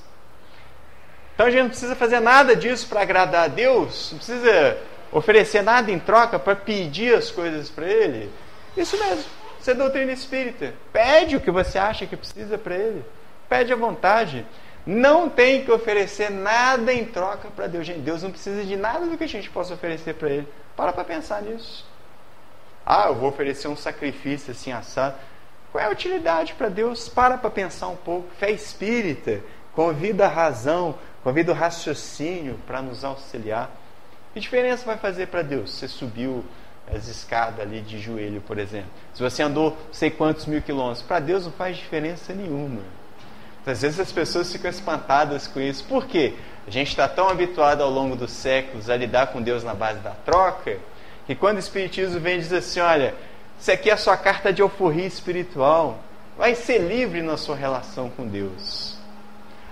[1.34, 4.78] Então a gente não precisa fazer nada disso para agradar a Deus, não precisa
[5.12, 8.32] oferecer nada em troca para pedir as coisas para Ele.
[8.78, 9.24] Isso mesmo,
[9.60, 10.74] isso é doutrina espírita.
[10.92, 13.04] Pede o que você acha que precisa para Ele.
[13.50, 14.46] Pede à vontade.
[14.86, 17.86] Não tem que oferecer nada em troca para Deus.
[17.86, 20.48] Gente, Deus não precisa de nada do que a gente possa oferecer para Ele.
[20.76, 21.86] Para para pensar nisso.
[22.86, 25.16] Ah, eu vou oferecer um sacrifício assim assado.
[25.74, 27.10] Qual é a utilidade para Deus?
[27.10, 28.30] Para para pensar um pouco.
[28.38, 29.42] Fé espírita,
[29.74, 33.72] convida a razão, convida o raciocínio para nos auxiliar.
[34.36, 35.72] Que diferença vai fazer para Deus?
[35.72, 36.46] Você subiu
[36.94, 38.92] as escadas ali de joelho, por exemplo.
[39.16, 42.82] Se você andou sei quantos mil quilômetros, para Deus não faz diferença nenhuma.
[43.66, 45.84] Às vezes as pessoas ficam espantadas com isso.
[45.86, 46.36] Por quê?
[46.68, 50.02] A gente está tão habituado ao longo dos séculos a lidar com Deus na base
[50.02, 50.78] da troca,
[51.26, 53.16] que quando o Espiritismo vem e diz assim: olha,
[53.64, 55.98] isso aqui é a sua carta de alforria espiritual,
[56.38, 58.98] vai ser livre na sua relação com Deus.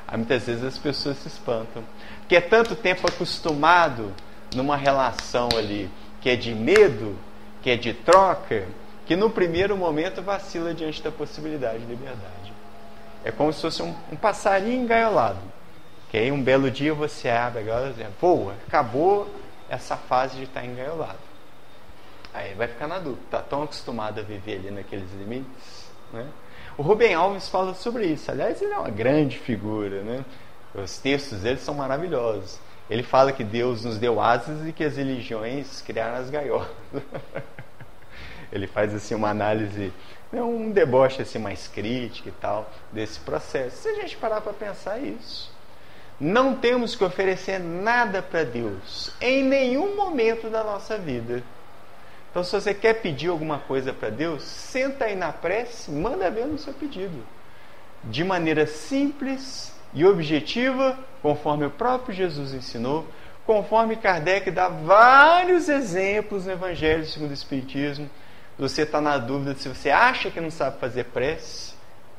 [0.07, 1.83] Aí muitas vezes as pessoas se espantam,
[2.19, 4.13] porque é tanto tempo acostumado
[4.55, 5.89] numa relação ali
[6.21, 7.17] que é de medo,
[7.61, 8.65] que é de troca,
[9.05, 12.53] que no primeiro momento vacila diante da possibilidade de liberdade.
[13.25, 15.41] É como se fosse um, um passarinho engaiolado.
[16.09, 19.29] Que aí um belo dia você abre a gaiola e voa, acabou
[19.69, 21.30] essa fase de estar engaiolado.
[22.33, 25.91] Aí vai ficar na dúvida, está tão acostumado a viver ali naqueles limites.
[26.13, 26.25] Né?
[26.77, 28.31] O Rubem Alves fala sobre isso.
[28.31, 30.01] Aliás, ele é uma grande figura.
[30.01, 30.23] Né?
[30.73, 32.59] Os textos dele são maravilhosos.
[32.89, 36.67] Ele fala que Deus nos deu asas e que as religiões criaram as gaiolas.
[38.51, 39.93] ele faz assim uma análise,
[40.31, 43.77] né, um deboche assim mais crítico e tal desse processo.
[43.77, 45.51] Se a gente parar para pensar isso,
[46.19, 51.41] não temos que oferecer nada para Deus em nenhum momento da nossa vida.
[52.31, 56.45] Então, se você quer pedir alguma coisa para Deus, senta aí na prece, manda ver
[56.45, 57.21] no seu pedido.
[58.05, 63.05] De maneira simples e objetiva, conforme o próprio Jesus ensinou,
[63.45, 68.09] conforme Kardec dá vários exemplos no Evangelho segundo o Espiritismo.
[68.57, 71.73] Você está na dúvida se você acha que não sabe fazer prece,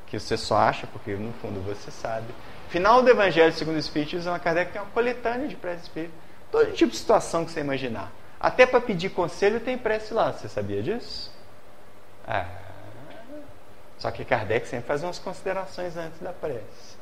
[0.09, 2.27] que você só acha, porque no fundo você sabe.
[2.69, 6.13] Final do Evangelho segundo o Espiritismo, Kardec tem uma coletânea de prece espírita.
[6.51, 8.13] Todo tipo de situação que você imaginar.
[8.43, 11.33] Até para pedir conselho tem prece lá, você sabia disso?
[12.27, 12.49] Ah.
[13.99, 16.97] Só que Kardec sempre faz umas considerações antes da prece.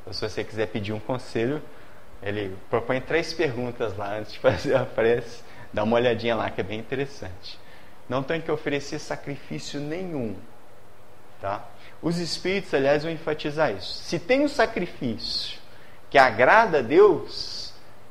[0.00, 1.62] Então, se você quiser pedir um conselho,
[2.22, 5.42] ele propõe três perguntas lá antes de fazer a prece.
[5.70, 7.58] Dá uma olhadinha lá que é bem interessante.
[8.08, 10.34] Não tem que oferecer sacrifício nenhum.
[11.42, 11.62] Tá?
[12.00, 14.02] Os espíritos, aliás, vão enfatizar isso.
[14.02, 15.58] Se tem um sacrifício
[16.08, 17.65] que agrada a Deus,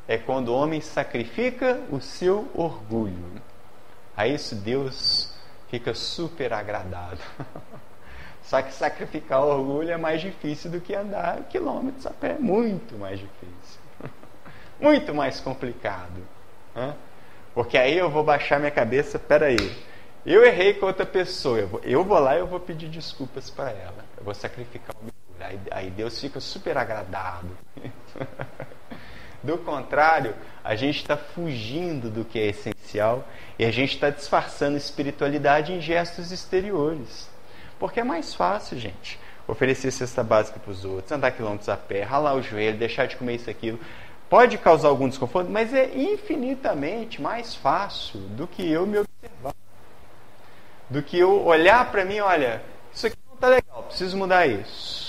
[0.07, 3.41] é quando o homem sacrifica o seu orgulho.
[4.15, 5.35] A isso Deus
[5.69, 7.19] fica super agradado.
[8.43, 12.37] Só que sacrificar o orgulho é mais difícil do que andar quilômetros a pé.
[12.39, 13.81] Muito mais difícil.
[14.79, 16.21] Muito mais complicado.
[17.55, 19.75] Porque aí eu vou baixar minha cabeça, peraí.
[20.25, 21.57] Eu errei com outra pessoa.
[21.57, 24.05] Eu vou, eu vou lá e eu vou pedir desculpas para ela.
[24.17, 25.13] Eu vou sacrificar o orgulho.
[25.39, 27.49] Aí, aí Deus fica super agradado.
[29.45, 33.23] Do contrário, a gente está fugindo do que é essencial
[33.59, 37.29] e a gente está disfarçando espiritualidade em gestos exteriores.
[37.77, 42.01] Porque é mais fácil, gente, oferecer cesta básica para os outros, andar quilômetros a pé,
[42.01, 43.79] ralar o joelho, deixar de comer isso aquilo.
[44.27, 49.53] Pode causar algum desconforto, mas é infinitamente mais fácil do que eu me observar.
[50.89, 55.04] Do que eu olhar para mim, olha, isso aqui não está legal, preciso mudar isso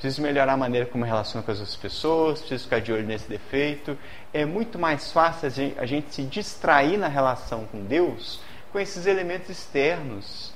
[0.00, 3.28] preciso melhorar a maneira como relaciono com as outras pessoas, preciso ficar de olho nesse
[3.28, 3.98] defeito.
[4.32, 8.40] É muito mais fácil a gente, a gente se distrair na relação com Deus
[8.72, 10.52] com esses elementos externos,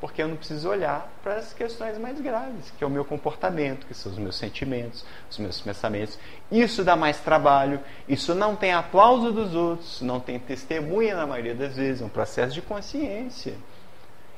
[0.00, 3.86] porque eu não preciso olhar para as questões mais graves, que é o meu comportamento,
[3.86, 6.18] que são os meus sentimentos, os meus pensamentos.
[6.50, 11.54] Isso dá mais trabalho, isso não tem aplauso dos outros, não tem testemunha na maioria
[11.54, 13.54] das vezes, é um processo de consciência.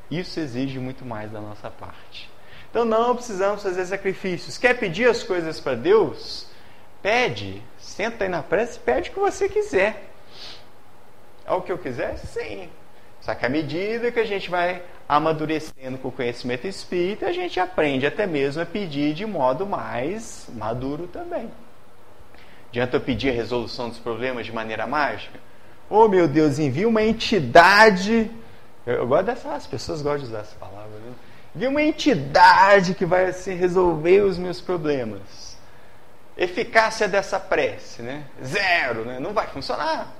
[0.09, 2.38] Isso exige muito mais da nossa parte.
[2.71, 4.59] Então não precisamos fazer sacrifícios.
[4.59, 6.47] Quer pedir as coisas para Deus?
[7.03, 7.63] Pede.
[7.79, 10.11] Senta aí na prece e pede o que você quiser.
[11.47, 12.19] É o que eu quiser?
[12.19, 12.69] Sim.
[13.21, 17.59] Só que à medida que a gente vai amadurecendo com o conhecimento espírita, a gente
[17.59, 21.51] aprende até mesmo a pedir de modo mais maduro também.
[22.69, 25.41] Adianta eu pedir a resolução dos problemas de maneira mágica?
[25.89, 28.31] Oh meu Deus, envia uma entidade.
[28.87, 30.78] Eu, eu gosto as pessoas gostam de usar essa palavra,
[31.59, 35.59] vi uma entidade que vai assim, resolver os meus problemas.
[36.37, 38.25] Eficácia dessa prece, né?
[38.45, 39.19] Zero, né?
[39.19, 40.15] Não vai funcionar.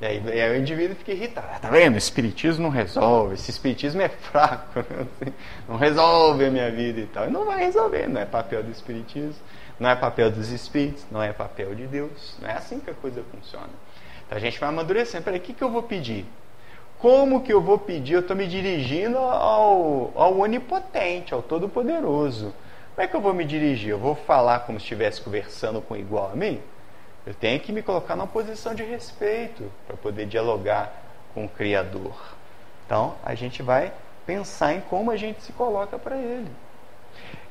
[0.00, 1.48] E aí, e aí o indivíduo fica irritado.
[1.50, 1.94] Ah, tá vendo?
[1.94, 3.34] O espiritismo não resolve.
[3.34, 4.78] Esse espiritismo é fraco.
[4.78, 5.06] Né?
[5.22, 5.32] Assim,
[5.66, 7.26] não resolve a minha vida e tal.
[7.26, 8.06] E não vai resolver.
[8.06, 9.40] Não é papel do espiritismo.
[9.80, 11.04] Não é papel dos espíritos.
[11.10, 12.36] Não é papel de Deus.
[12.40, 13.70] Não é assim que a coisa funciona.
[14.26, 15.24] Então a gente vai amadurecendo.
[15.24, 16.26] Peraí, o que, que eu vou pedir?
[16.98, 18.14] Como que eu vou pedir?
[18.14, 22.52] Eu estou me dirigindo ao, ao onipotente, ao todo-poderoso.
[22.94, 23.90] Como é que eu vou me dirigir?
[23.90, 26.60] Eu vou falar como se estivesse conversando com igual a mim?
[27.24, 30.92] Eu tenho que me colocar numa posição de respeito para poder dialogar
[31.32, 32.16] com o Criador.
[32.84, 33.92] Então, a gente vai
[34.26, 36.50] pensar em como a gente se coloca para Ele.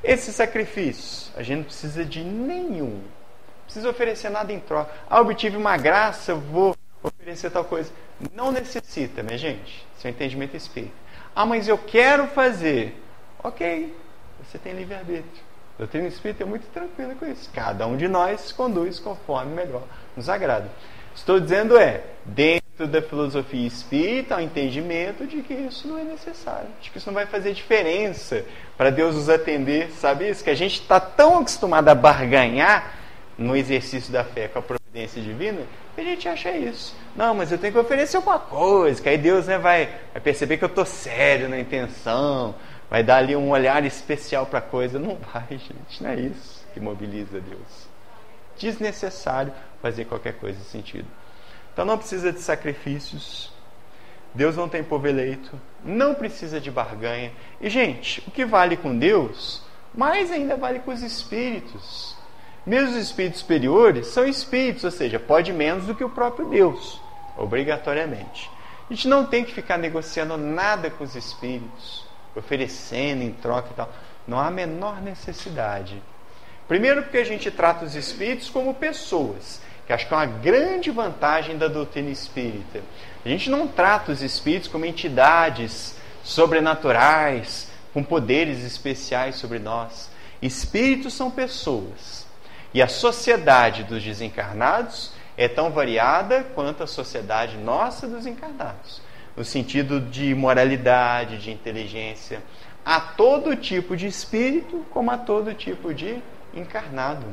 [0.04, 2.96] Esse sacrifício, a gente não precisa de nenhum.
[2.96, 4.92] Não precisa oferecer nada em troca.
[5.08, 7.90] Ah, obtive uma graça, vou oferecer tal coisa.
[8.34, 9.86] Não necessita, minha gente.
[9.98, 10.92] Seu entendimento espírita.
[11.34, 13.00] Ah, mas eu quero fazer.
[13.42, 13.94] Ok,
[14.42, 15.48] você tem livre-arbítrio.
[15.76, 17.48] A doutrina espírita é muito tranquila com isso.
[17.52, 19.84] Cada um de nós conduz conforme melhor
[20.16, 20.68] nos agrada.
[21.14, 26.68] Estou dizendo é, dentro da filosofia espírita, o entendimento de que isso não é necessário,
[26.80, 28.44] de que isso não vai fazer diferença
[28.76, 29.92] para Deus nos atender.
[29.92, 30.42] Sabe isso?
[30.42, 32.94] Que a gente está tão acostumado a barganhar
[33.36, 35.62] no exercício da fé com a providência divina
[36.00, 36.94] a gente acha isso.
[37.18, 40.56] Não, mas eu tenho que oferecer alguma coisa, que aí Deus né, vai, vai perceber
[40.56, 42.54] que eu estou sério na intenção,
[42.88, 45.00] vai dar ali um olhar especial para a coisa.
[45.00, 47.88] Não vai, gente, não é isso que mobiliza Deus.
[48.56, 49.52] Desnecessário
[49.82, 51.08] fazer qualquer coisa nesse sentido.
[51.72, 53.52] Então não precisa de sacrifícios.
[54.32, 57.32] Deus não tem povo eleito, não precisa de barganha.
[57.60, 59.60] E, gente, o que vale com Deus,
[59.92, 62.16] mais ainda vale com os espíritos.
[62.64, 67.00] Mesmo os espíritos superiores são espíritos, ou seja, pode menos do que o próprio Deus,
[67.38, 68.50] obrigatoriamente.
[68.90, 73.74] A gente não tem que ficar negociando nada com os espíritos, oferecendo em troca e
[73.74, 73.92] tal.
[74.26, 76.02] Não há a menor necessidade.
[76.66, 80.90] Primeiro, porque a gente trata os espíritos como pessoas, que acho que é uma grande
[80.90, 82.82] vantagem da doutrina espírita.
[83.24, 90.10] A gente não trata os espíritos como entidades sobrenaturais, com poderes especiais sobre nós.
[90.42, 92.26] Espíritos são pessoas.
[92.72, 99.00] E a sociedade dos desencarnados é tão variada quanto a sociedade nossa dos encarnados,
[99.36, 102.42] no sentido de moralidade, de inteligência.
[102.84, 106.20] Há todo tipo de espírito, como há todo tipo de
[106.52, 107.24] encarnado.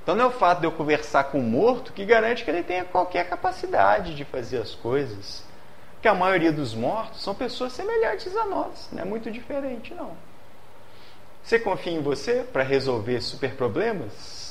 [0.00, 2.62] Então não é o fato de eu conversar com um morto que garante que ele
[2.62, 5.42] tenha qualquer capacidade de fazer as coisas.
[5.94, 10.12] Porque a maioria dos mortos são pessoas semelhantes a nós, não é muito diferente não.
[11.42, 14.43] Você confia em você para resolver super problemas?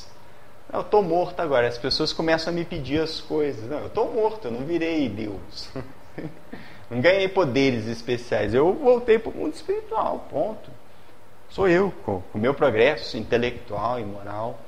[0.73, 1.67] Eu estou morto agora.
[1.67, 3.69] As pessoas começam a me pedir as coisas.
[3.69, 5.69] Não, eu estou morto, eu não virei Deus.
[6.89, 8.55] não ganhei poderes especiais.
[8.55, 10.71] Eu voltei para o mundo espiritual, ponto.
[11.47, 14.59] Sou eu, com o meu progresso intelectual e moral.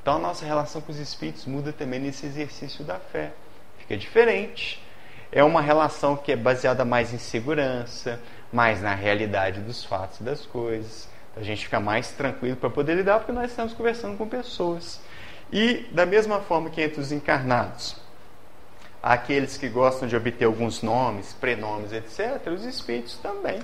[0.00, 3.32] Então a nossa relação com os espíritos muda também nesse exercício da fé.
[3.78, 4.80] Fica diferente.
[5.32, 8.20] É uma relação que é baseada mais em segurança,
[8.52, 11.08] mais na realidade dos fatos e das coisas.
[11.36, 15.00] A gente fica mais tranquilo para poder lidar, porque nós estamos conversando com pessoas.
[15.52, 17.96] E da mesma forma que entre os encarnados,
[19.02, 23.60] há aqueles que gostam de obter alguns nomes, prenomes, etc., os espíritos também.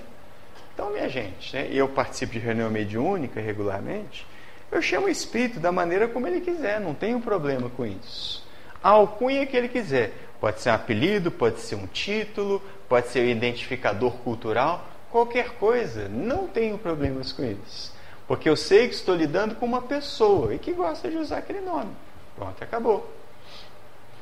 [0.74, 4.26] Então, minha gente, né, eu participo de reunião mediúnica regularmente,
[4.70, 8.44] eu chamo o espírito da maneira como ele quiser, não tenho problema com isso.
[8.83, 10.12] A alcunha que ele quiser.
[10.40, 16.11] Pode ser um apelido, pode ser um título, pode ser um identificador cultural, qualquer coisa,
[16.11, 17.90] não tenho problemas com isso.
[18.29, 21.61] Porque eu sei que estou lidando com uma pessoa e que gosta de usar aquele
[21.61, 21.90] nome.
[22.37, 23.11] Pronto, acabou.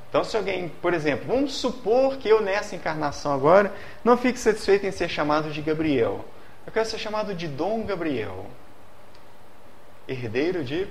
[0.09, 4.87] Então, se alguém, por exemplo, vamos supor que eu nessa encarnação agora não fique satisfeito
[4.87, 6.25] em ser chamado de Gabriel.
[6.65, 8.47] Eu quero ser chamado de Dom Gabriel.
[10.07, 10.87] Herdeiro de,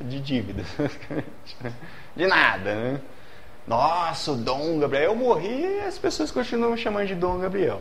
[0.00, 0.66] de dívidas.
[2.14, 3.00] De nada, né?
[3.66, 5.04] Nossa, o Dom Gabriel.
[5.04, 7.80] Eu morri e as pessoas continuam me chamando de Dom Gabriel.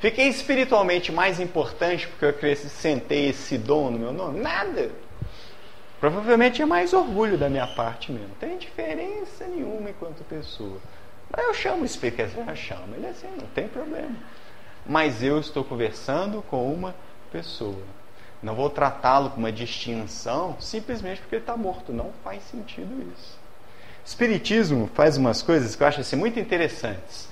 [0.00, 4.40] Fiquei espiritualmente mais importante porque eu acrescentei esse dom no meu nome?
[4.40, 4.90] Nada.
[6.00, 8.28] Provavelmente é mais orgulho da minha parte mesmo.
[8.28, 10.78] Não tem diferença nenhuma enquanto pessoa.
[11.30, 14.16] Mas eu chamo o espírito, eu chamo ele assim, não tem problema
[14.88, 16.94] mas eu estou conversando com uma
[17.30, 17.82] pessoa.
[18.42, 21.92] Não vou tratá-lo com uma distinção simplesmente porque ele está morto.
[21.92, 23.38] Não faz sentido isso.
[24.04, 27.27] Espiritismo faz umas coisas que eu acho assim, muito interessantes.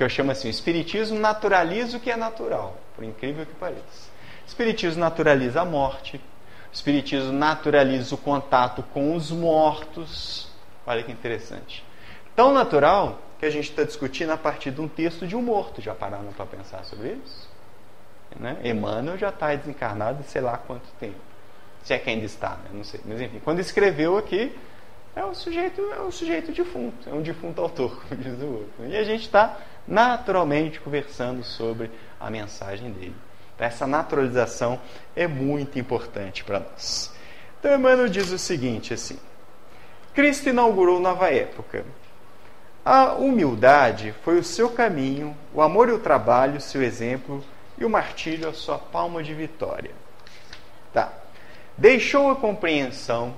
[0.00, 4.08] Que eu chamo assim: o Espiritismo naturaliza o que é natural, por incrível que pareça.
[4.44, 6.16] O Espiritismo naturaliza a morte.
[6.16, 10.48] O Espiritismo naturaliza o contato com os mortos.
[10.86, 11.84] Olha que interessante.
[12.34, 15.82] Tão natural que a gente está discutindo a partir de um texto de um morto.
[15.82, 17.46] Já pararam para pensar sobre isso?
[18.38, 18.56] Né?
[18.64, 21.20] Emmanuel já está desencarnado sei lá quanto tempo.
[21.82, 22.70] Se é que ainda está, né?
[22.72, 23.00] não sei.
[23.04, 24.50] Mas enfim, quando escreveu aqui,
[25.14, 28.86] é um sujeito, é um sujeito defunto, é um defunto autor, como diz o outro.
[28.86, 33.16] E a gente está naturalmente conversando sobre a mensagem dele.
[33.54, 34.80] Então, essa naturalização
[35.14, 37.12] é muito importante para nós.
[37.58, 39.18] Então, Emmanuel diz o seguinte assim:
[40.14, 41.84] Cristo inaugurou nova época,
[42.84, 47.44] a humildade foi o seu caminho, o amor e o trabalho, o seu exemplo,
[47.76, 49.90] e o martírio a sua palma de vitória.
[50.92, 51.12] Tá.
[51.76, 53.34] Deixou a compreensão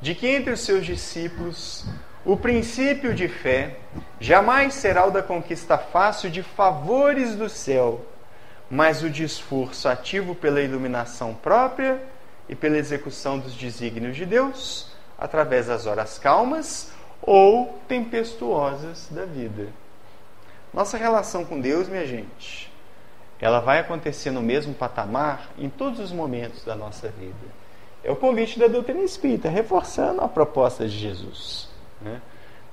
[0.00, 1.86] de que entre os seus discípulos
[2.24, 3.76] o princípio de fé
[4.18, 8.00] jamais será o da conquista fácil de favores do céu,
[8.70, 12.02] mas o de esforço ativo pela iluminação própria
[12.48, 19.68] e pela execução dos desígnios de Deus, através das horas calmas ou tempestuosas da vida.
[20.72, 22.72] Nossa relação com Deus, minha gente,
[23.38, 27.64] ela vai acontecer no mesmo patamar em todos os momentos da nossa vida.
[28.02, 31.73] É o convite da doutrina espírita, reforçando a proposta de Jesus.
[32.04, 32.20] Né?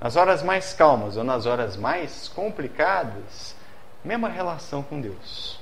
[0.00, 3.56] Nas horas mais calmas ou nas horas mais complicadas,
[4.04, 5.58] mesma relação com Deus.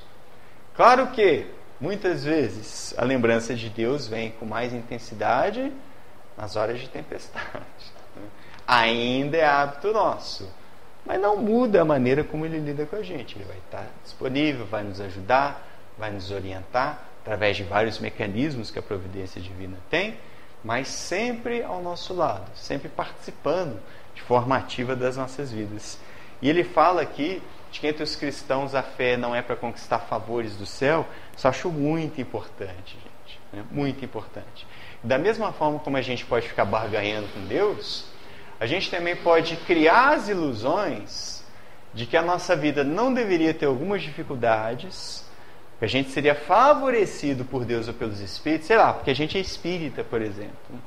[0.75, 1.47] Claro que,
[1.81, 5.73] muitas vezes, a lembrança de Deus vem com mais intensidade
[6.37, 7.63] nas horas de tempestade
[8.71, 10.49] ainda é hábito nosso.
[11.05, 13.37] Mas não muda a maneira como ele lida com a gente.
[13.37, 15.67] Ele vai estar disponível, vai nos ajudar,
[15.99, 20.17] vai nos orientar através de vários mecanismos que a providência divina tem,
[20.65, 23.81] mas sempre ao nosso lado, sempre participando
[24.15, 25.99] de forma ativa das nossas vidas.
[26.43, 30.01] E ele fala aqui de que entre os cristãos a fé não é para conquistar
[30.01, 31.07] favores do céu,
[31.37, 33.41] isso eu acho muito importante, gente.
[33.53, 33.65] Né?
[33.71, 34.67] Muito importante.
[35.03, 38.07] Da mesma forma como a gente pode ficar barganhando com Deus,
[38.59, 41.43] a gente também pode criar as ilusões
[41.95, 45.25] de que a nossa vida não deveria ter algumas dificuldades,
[45.81, 49.41] a gente seria favorecido por Deus ou pelos espíritos, sei lá, porque a gente é
[49.41, 50.79] espírita, por exemplo.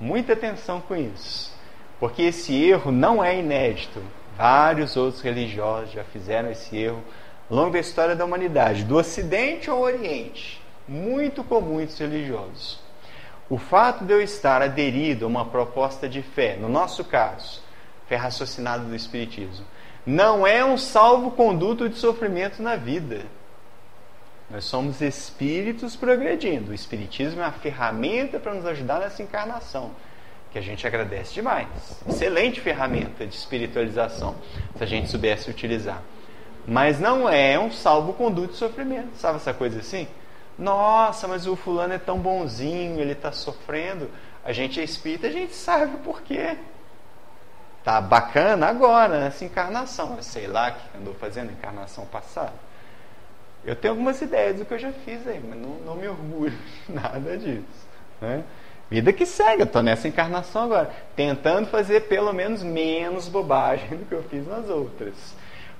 [0.00, 1.52] Muita atenção com isso,
[1.98, 4.02] porque esse erro não é inédito.
[4.36, 7.04] Vários outros religiosos já fizeram esse erro
[7.50, 10.62] longo da história da humanidade, do Ocidente ao Oriente.
[10.88, 12.80] Muito comum entre os religiosos.
[13.50, 17.60] O fato de eu estar aderido a uma proposta de fé, no nosso caso,
[18.08, 19.66] fé raciocinada do Espiritismo,
[20.06, 23.26] não é um salvo-conduto de sofrimento na vida.
[24.50, 26.72] Nós somos espíritos progredindo.
[26.72, 29.92] O Espiritismo é uma ferramenta para nos ajudar nessa encarnação,
[30.50, 31.68] que a gente agradece demais.
[32.08, 34.34] Excelente ferramenta de espiritualização,
[34.76, 36.02] se a gente soubesse utilizar.
[36.66, 39.16] Mas não é um salvo-conduto de sofrimento.
[39.16, 40.08] Sabe essa coisa assim?
[40.58, 44.10] Nossa, mas o fulano é tão bonzinho, ele está sofrendo.
[44.44, 46.56] A gente é espírita, a gente sabe o porquê.
[47.84, 50.16] Tá bacana agora, nessa encarnação.
[50.16, 52.69] Eu sei lá o que andou fazendo encarnação passada.
[53.64, 56.58] Eu tenho algumas ideias do que eu já fiz aí, mas não, não me orgulho
[56.88, 57.88] nada disso.
[58.20, 58.42] Né?
[58.90, 64.04] Vida que segue, eu estou nessa encarnação agora, tentando fazer pelo menos menos bobagem do
[64.04, 65.14] que eu fiz nas outras.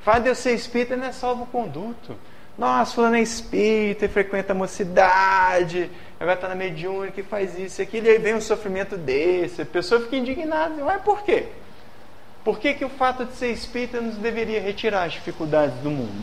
[0.01, 2.17] O fato de eu ser espírita não é salvo-conduto.
[2.57, 7.81] Nossa, fulano é espírita e frequenta a mocidade, agora está na mediúnica e faz isso
[7.81, 9.63] e aquilo, e aí vem um sofrimento desse.
[9.63, 11.47] A pessoa fica indignada, mas por quê?
[12.45, 16.23] Por que, que o fato de ser espírita nos deveria retirar as dificuldades do mundo?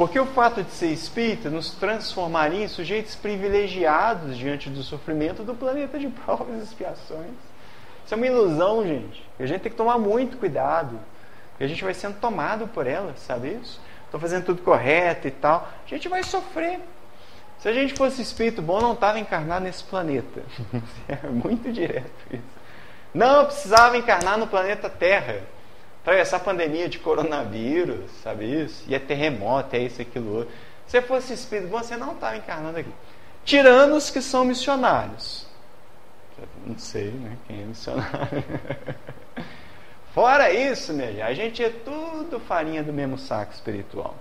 [0.00, 5.54] Porque o fato de ser espírita nos transformaria em sujeitos privilegiados diante do sofrimento do
[5.54, 7.34] planeta de provas e expiações.
[8.06, 9.22] Isso é uma ilusão, gente.
[9.38, 10.98] A gente tem que tomar muito cuidado.
[11.50, 13.78] Porque a gente vai sendo tomado por ela, sabe isso?
[14.06, 16.80] estou fazendo tudo correto e tal, a gente vai sofrer.
[17.58, 20.42] Se a gente fosse espírito bom, não estava encarnado nesse planeta.
[21.06, 22.42] é muito direto isso.
[23.12, 25.42] Não precisava encarnar no planeta Terra.
[26.02, 28.84] Atravessar a pandemia de coronavírus, sabe isso?
[28.88, 30.54] E é terremoto, é isso, aquilo outro.
[30.86, 32.92] Se fosse espírito você não estava encarnando aqui.
[33.44, 35.46] Tirando os que são missionários.
[36.64, 37.36] Não sei, né?
[37.46, 38.44] Quem é missionário?
[40.14, 44.16] Fora isso, gente, a gente é tudo farinha do mesmo saco espiritual.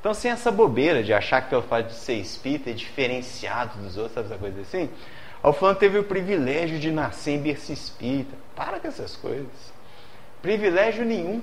[0.00, 3.96] Então, sem essa bobeira de achar que pelo fato de ser espírita é diferenciado dos
[3.96, 4.88] outros, sabe essa coisa assim?
[5.42, 8.34] O fulano teve o privilégio de nascer em berço espírita.
[8.54, 9.71] Para com essas coisas.
[10.42, 11.40] Privilégio nenhum.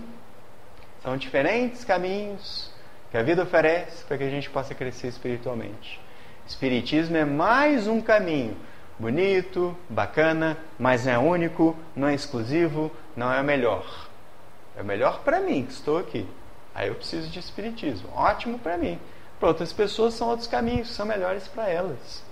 [1.02, 2.70] São diferentes caminhos
[3.10, 6.00] que a vida oferece para que a gente possa crescer espiritualmente.
[6.46, 8.56] Espiritismo é mais um caminho
[9.00, 14.10] bonito, bacana, mas não é único, não é exclusivo, não é o melhor.
[14.76, 16.28] É o melhor para mim que estou aqui.
[16.76, 18.10] Aí eu preciso de espiritismo.
[18.14, 19.00] Ótimo para mim.
[19.40, 22.24] Para outras pessoas são outros caminhos são melhores para elas.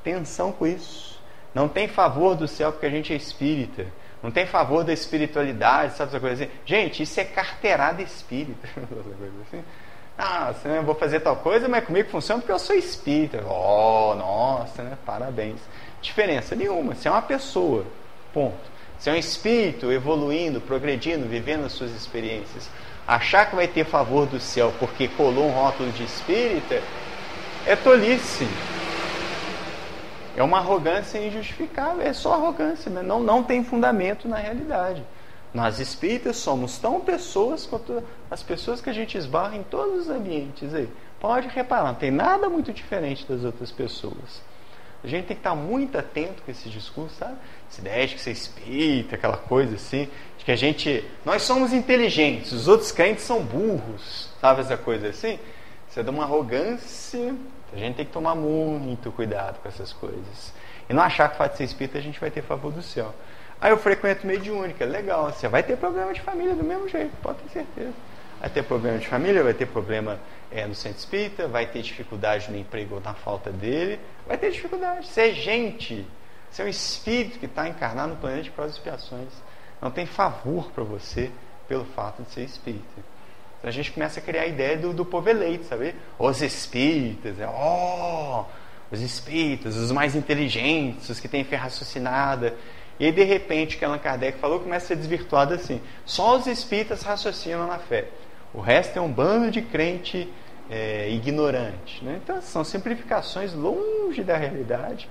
[0.00, 1.22] Atenção com isso.
[1.54, 3.86] Não tem favor do céu porque a gente é espírita.
[4.24, 6.52] Não tem favor da espiritualidade, sabe essa coisa assim?
[6.64, 8.66] Gente, isso é carteirada espírita.
[9.46, 9.62] assim.
[10.16, 13.44] Ah, eu vou fazer tal coisa, mas comigo funciona porque eu sou espírita.
[13.46, 14.96] Oh, nossa, né?
[15.04, 15.60] Parabéns.
[16.00, 16.94] Diferença nenhuma.
[16.94, 17.84] Você é uma pessoa.
[18.32, 18.56] Ponto.
[18.98, 22.70] Você é um espírito evoluindo, progredindo, vivendo as suas experiências.
[23.06, 26.80] Achar que vai ter favor do céu porque colou um rótulo de espírita
[27.66, 28.48] é tolice.
[30.36, 32.02] É uma arrogância injustificável.
[32.02, 35.04] É só arrogância, mas não, não tem fundamento na realidade.
[35.52, 40.10] Nós espíritas somos tão pessoas quanto as pessoas que a gente esbarra em todos os
[40.10, 40.88] ambientes aí.
[41.20, 44.42] Pode reparar, não tem nada muito diferente das outras pessoas.
[45.04, 47.36] A gente tem que estar muito atento com esse discurso, sabe?
[47.70, 50.08] Essa ideia de que você espírita, aquela coisa assim,
[50.38, 51.04] de que a gente.
[51.24, 55.38] Nós somos inteligentes, os outros crentes são burros, sabe essa coisa assim?
[55.88, 57.34] Isso é de uma arrogância.
[57.74, 60.52] A gente tem que tomar muito cuidado com essas coisas.
[60.88, 62.82] E não achar que o fato de ser espírita a gente vai ter favor do
[62.82, 63.12] céu.
[63.60, 65.32] Aí eu frequento mediúnica, legal.
[65.32, 67.94] Você vai ter problema de família do mesmo jeito, pode ter certeza.
[68.40, 70.18] Vai ter problema de família, vai ter problema
[70.52, 74.50] é, no centro espírita, vai ter dificuldade no emprego ou na falta dele, vai ter
[74.50, 75.06] dificuldade.
[75.06, 76.06] Você é gente,
[76.50, 79.30] você é um espírito que está encarnado no planeta de e expiações.
[79.80, 81.30] Não tem favor para você
[81.66, 83.13] pelo fato de ser espírita.
[83.64, 85.94] Então a gente começa a criar a ideia do, do povo eleito, sabe?
[86.18, 88.44] Os espíritas, é, oh,
[88.92, 92.54] os espíritas, os mais inteligentes, os que têm fé raciocinada.
[93.00, 95.80] E aí, de repente, que Allan Kardec falou, começa a ser desvirtuado assim.
[96.04, 98.08] Só os espíritas raciocinam na fé.
[98.52, 100.30] O resto é um bando de crente
[100.68, 102.04] é, ignorante.
[102.04, 102.20] Né?
[102.22, 105.08] Então, são simplificações longe da realidade.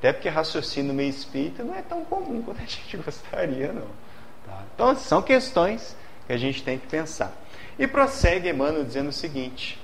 [0.00, 3.88] Até porque raciocínio meio espírita não é tão comum quanto a gente gostaria, não.
[4.44, 4.64] Tá?
[4.74, 5.96] Então, são questões
[6.26, 7.32] que a gente tem que pensar.
[7.78, 9.80] E prossegue Emmanuel dizendo o seguinte: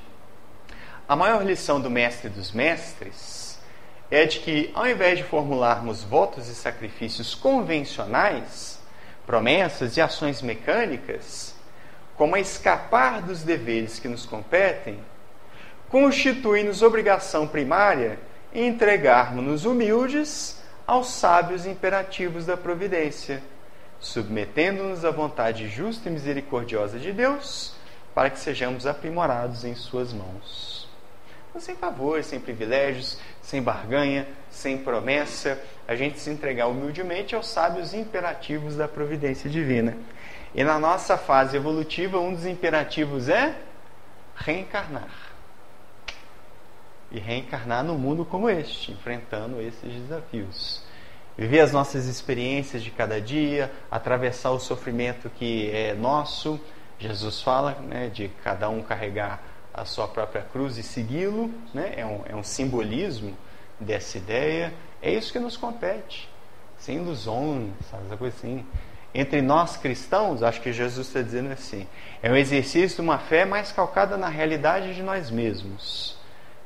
[1.08, 3.58] a maior lição do mestre dos mestres
[4.10, 8.78] é de que, ao invés de formularmos votos e sacrifícios convencionais,
[9.26, 11.54] promessas e ações mecânicas,
[12.16, 14.98] como a escapar dos deveres que nos competem,
[15.88, 18.18] constitui-nos obrigação primária
[18.54, 23.42] entregarmos-nos humildes aos sábios imperativos da providência,
[24.02, 27.72] submetendo-nos à vontade justa e misericordiosa de Deus,
[28.12, 30.88] para que sejamos aprimorados em Suas mãos.
[31.58, 37.94] sem favores, sem privilégios, sem barganha, sem promessa, a gente se entregar humildemente aos sábios
[37.94, 39.96] imperativos da providência divina.
[40.54, 43.54] E na nossa fase evolutiva, um dos imperativos é
[44.34, 45.10] reencarnar.
[47.10, 50.81] E reencarnar num mundo como este, enfrentando esses desafios.
[51.36, 56.60] Viver as nossas experiências de cada dia, atravessar o sofrimento que é nosso.
[56.98, 61.52] Jesus fala né, de cada um carregar a sua própria cruz e segui-lo.
[61.72, 61.94] Né?
[61.96, 63.36] É, um, é um simbolismo
[63.80, 64.72] dessa ideia.
[65.00, 66.28] É isso que nos compete.
[66.78, 68.06] Sem ilusões, sabe?
[68.06, 68.64] Essa coisa assim
[69.14, 71.86] entre nós cristãos, acho que Jesus está dizendo assim,
[72.22, 76.16] é um exercício de uma fé mais calcada na realidade de nós mesmos,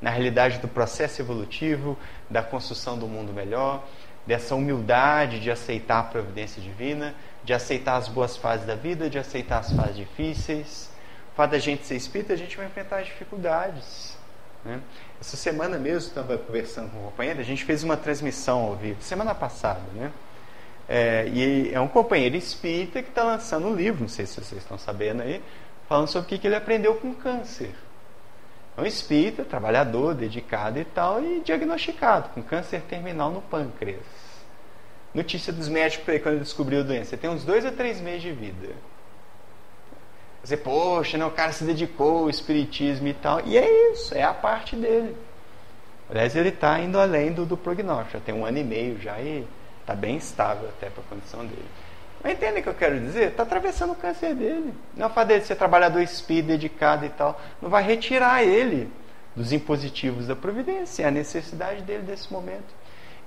[0.01, 1.99] na realidade do processo evolutivo,
[2.31, 3.85] da construção do mundo melhor,
[4.27, 7.15] dessa humildade de aceitar a providência divina,
[7.45, 10.91] de aceitar as boas fases da vida, de aceitar as fases difíceis.
[11.33, 14.17] O fato da gente ser espírita, a gente vai enfrentar as dificuldades.
[14.65, 14.81] Né?
[15.21, 19.01] Essa semana mesmo, estava conversando com um companheiro, a gente fez uma transmissão ao vivo,
[19.01, 20.11] semana passada, né?
[20.89, 24.61] É, e é um companheiro espírita que está lançando um livro, não sei se vocês
[24.63, 25.43] estão sabendo aí,
[25.89, 27.75] falando sobre o que, ele aprendeu com câncer.
[28.77, 34.05] É um espírita, trabalhador, dedicado e tal, e diagnosticado com câncer terminal no pâncreas.
[35.17, 37.15] Notícia dos médicos aí quando descobriu a doença.
[37.15, 38.75] Ele tem uns dois a três meses de vida.
[40.45, 43.41] Você, poxa, né, o cara se dedicou ao espiritismo e tal.
[43.47, 45.17] E é isso, é a parte dele.
[46.11, 48.19] Aliás, ele está indo além do, do prognóstico.
[48.19, 49.47] Já tem um ano e meio já e
[49.81, 51.65] Está bem estável até para a condição dele.
[52.23, 53.29] Mas entende o que eu quero dizer?
[53.29, 54.75] Está atravessando o câncer dele.
[54.97, 57.41] Não é fato dele ser trabalhador espírito, dedicado e tal.
[57.63, 58.91] Não vai retirar ele
[59.37, 61.05] dos impositivos da providência.
[61.05, 62.75] É a necessidade dele desse momento.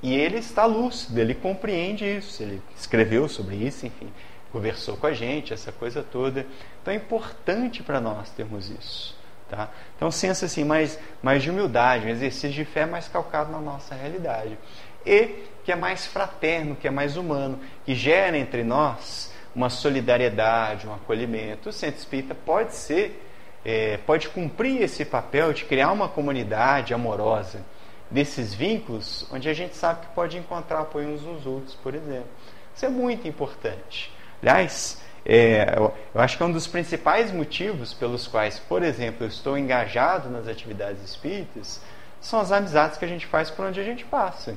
[0.01, 2.41] E ele está lúcido, ele compreende isso.
[2.41, 4.11] Ele escreveu sobre isso, enfim,
[4.51, 6.45] conversou com a gente, essa coisa toda.
[6.81, 9.17] Então é importante para nós termos isso.
[9.49, 9.69] Tá?
[9.95, 13.95] Então, senso assim, mais, mais de humildade, um exercício de fé mais calcado na nossa
[13.95, 14.57] realidade.
[15.05, 20.87] E que é mais fraterno, que é mais humano, que gera entre nós uma solidariedade,
[20.87, 21.69] um acolhimento.
[21.69, 23.25] O centro espírita pode ser,
[23.65, 27.65] é, pode cumprir esse papel de criar uma comunidade amorosa
[28.09, 32.29] desses vínculos, onde a gente sabe que pode encontrar apoio uns nos outros, por exemplo.
[32.75, 34.11] Isso é muito importante.
[34.41, 39.27] Aliás, é, eu, acho que é um dos principais motivos pelos quais, por exemplo, eu
[39.27, 41.81] estou engajado nas atividades espíritas,
[42.21, 44.55] são as amizades que a gente faz por onde a gente passa.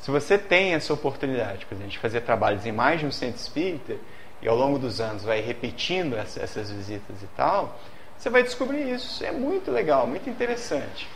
[0.00, 3.40] Se você tem essa oportunidade, por exemplo, de fazer trabalhos em mais de um centro
[3.40, 3.96] espírita,
[4.42, 7.78] e ao longo dos anos vai repetindo essas visitas e tal,
[8.18, 9.24] você vai descobrir isso.
[9.24, 11.08] É muito legal, muito interessante.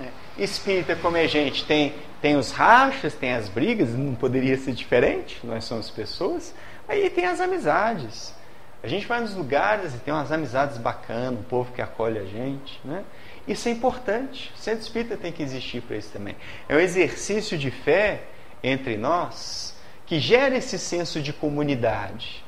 [0.00, 0.42] É.
[0.42, 5.40] Espírita, como é gente, tem, tem os rachas, tem as brigas, não poderia ser diferente,
[5.44, 6.54] nós somos pessoas.
[6.88, 8.34] Aí tem as amizades.
[8.82, 12.24] A gente vai nos lugares e tem umas amizades bacanas, um povo que acolhe a
[12.24, 12.80] gente.
[12.82, 13.04] Né?
[13.46, 14.50] Isso é importante.
[14.56, 16.34] O centro espírita tem que existir para isso também.
[16.68, 18.22] É um exercício de fé
[18.62, 22.42] entre nós que gera esse senso de comunidade,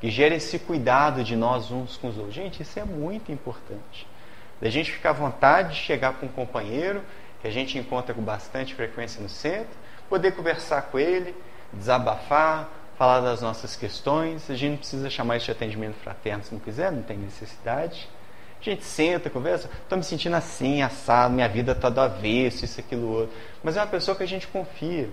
[0.00, 2.34] que gera esse cuidado de nós uns com os outros.
[2.34, 4.06] Gente, isso é muito importante.
[4.62, 7.02] Da gente ficar à vontade de chegar com um companheiro
[7.40, 9.72] que a gente encontra com bastante frequência no centro,
[10.08, 11.34] poder conversar com ele,
[11.72, 14.48] desabafar, falar das nossas questões.
[14.48, 18.08] A gente não precisa chamar isso de atendimento fraterno se não quiser, não tem necessidade.
[18.60, 22.78] A gente senta, conversa, estou me sentindo assim, assado, minha vida está do avesso, isso,
[22.78, 23.34] aquilo, outro.
[23.64, 25.10] Mas é uma pessoa que a gente confia,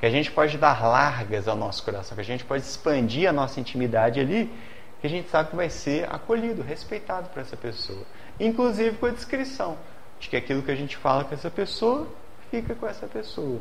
[0.00, 3.32] que a gente pode dar largas ao nosso coração, que a gente pode expandir a
[3.32, 4.52] nossa intimidade ali,
[5.00, 8.04] que a gente sabe que vai ser acolhido, respeitado por essa pessoa.
[8.40, 9.76] Inclusive com a descrição
[10.20, 12.08] de que aquilo que a gente fala com essa pessoa,
[12.50, 13.60] fica com essa pessoa.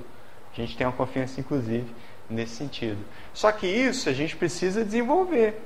[0.53, 1.87] A gente tem uma confiança, inclusive,
[2.29, 2.99] nesse sentido.
[3.33, 5.61] Só que isso a gente precisa desenvolver.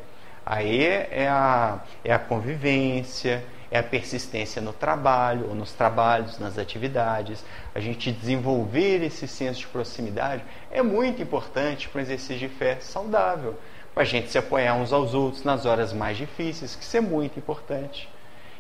[0.45, 6.57] Aí é a, é a convivência, é a persistência no trabalho, ou nos trabalhos, nas
[6.57, 7.45] atividades.
[7.73, 12.77] A gente desenvolver esse senso de proximidade é muito importante para um exercício de fé
[12.81, 13.55] saudável.
[13.93, 17.01] Para a gente se apoiar uns aos outros nas horas mais difíceis, que isso é
[17.01, 18.09] muito importante.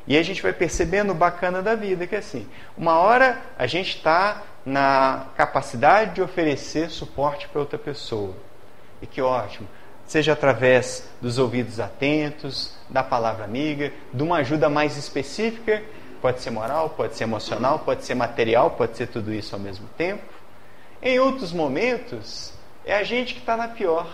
[0.07, 2.47] E a gente vai percebendo o bacana da vida, que é assim,
[2.77, 8.35] uma hora a gente está na capacidade de oferecer suporte para outra pessoa.
[9.01, 9.67] E que ótimo
[10.11, 15.81] seja através dos ouvidos atentos, da palavra amiga, de uma ajuda mais específica,
[16.21, 19.87] pode ser moral, pode ser emocional, pode ser material, pode ser tudo isso ao mesmo
[19.97, 20.25] tempo.
[21.01, 22.53] Em outros momentos,
[22.85, 24.05] é a gente que está na pior.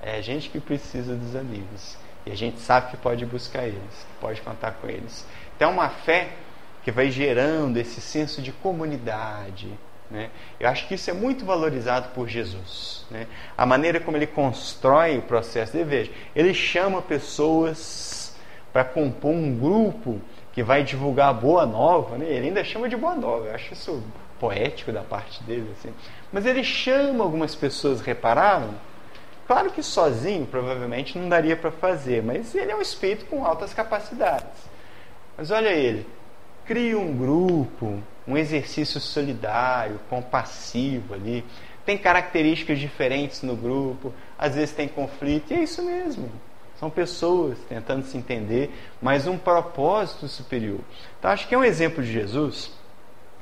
[0.00, 1.96] É a gente que precisa dos amigos.
[2.26, 5.26] E a gente sabe que pode buscar eles, pode contar com eles.
[5.56, 6.30] Então, é uma fé
[6.82, 9.68] que vai gerando esse senso de comunidade.
[10.10, 10.30] Né?
[10.58, 13.06] Eu acho que isso é muito valorizado por Jesus.
[13.10, 13.26] Né?
[13.56, 18.34] A maneira como ele constrói o processo de veja, ele chama pessoas
[18.72, 20.20] para compor um grupo
[20.52, 22.18] que vai divulgar a boa nova.
[22.18, 22.26] Né?
[22.26, 23.46] Ele ainda chama de boa nova.
[23.46, 24.02] Eu acho isso
[24.40, 25.70] poético da parte dele.
[25.78, 25.92] Assim.
[26.32, 28.74] Mas ele chama algumas pessoas, repararam?
[29.50, 33.74] Claro que sozinho provavelmente não daria para fazer, mas ele é um espírito com altas
[33.74, 34.46] capacidades.
[35.36, 36.06] Mas olha ele,
[36.64, 41.44] cria um grupo, um exercício solidário, compassivo ali.
[41.84, 46.30] Tem características diferentes no grupo, às vezes tem conflito, e é isso mesmo.
[46.78, 48.72] São pessoas tentando se entender,
[49.02, 50.78] mas um propósito superior.
[51.18, 52.70] Então, acho que é um exemplo de Jesus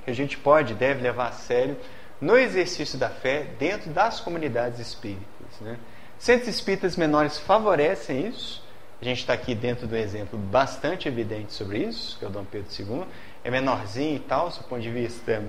[0.07, 1.77] que a gente pode, deve levar a sério
[2.19, 5.61] no exercício da fé dentro das comunidades espíritas.
[5.61, 5.77] Né?
[6.19, 8.63] Centros espíritas menores favorecem isso,
[9.01, 12.31] a gente está aqui dentro de um exemplo bastante evidente sobre isso, que é o
[12.31, 13.05] Dom Pedro II.
[13.45, 15.45] É menorzinho e tal, do ponto de vista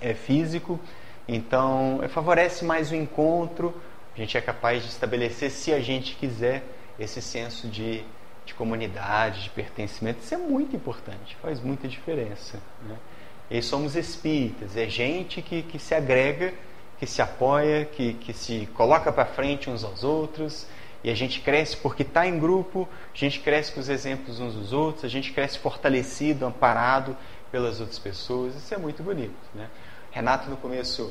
[0.00, 0.80] é, físico.
[1.28, 3.74] Então, favorece mais o encontro.
[4.14, 6.64] A gente é capaz de estabelecer, se a gente quiser,
[6.98, 8.02] esse senso de,
[8.46, 10.20] de comunidade, de pertencimento.
[10.20, 12.58] Isso é muito importante, faz muita diferença.
[12.82, 12.96] Né?
[13.50, 16.54] E somos espíritas, é gente que, que se agrega,
[17.00, 20.66] que se apoia, que, que se coloca para frente uns aos outros
[21.02, 24.52] e a gente cresce porque está em grupo, a gente cresce com os exemplos uns
[24.52, 27.16] dos outros, a gente cresce fortalecido, amparado
[27.50, 28.54] pelas outras pessoas.
[28.54, 29.34] Isso é muito bonito.
[29.54, 29.66] Né?
[30.10, 31.10] Renato, no começo,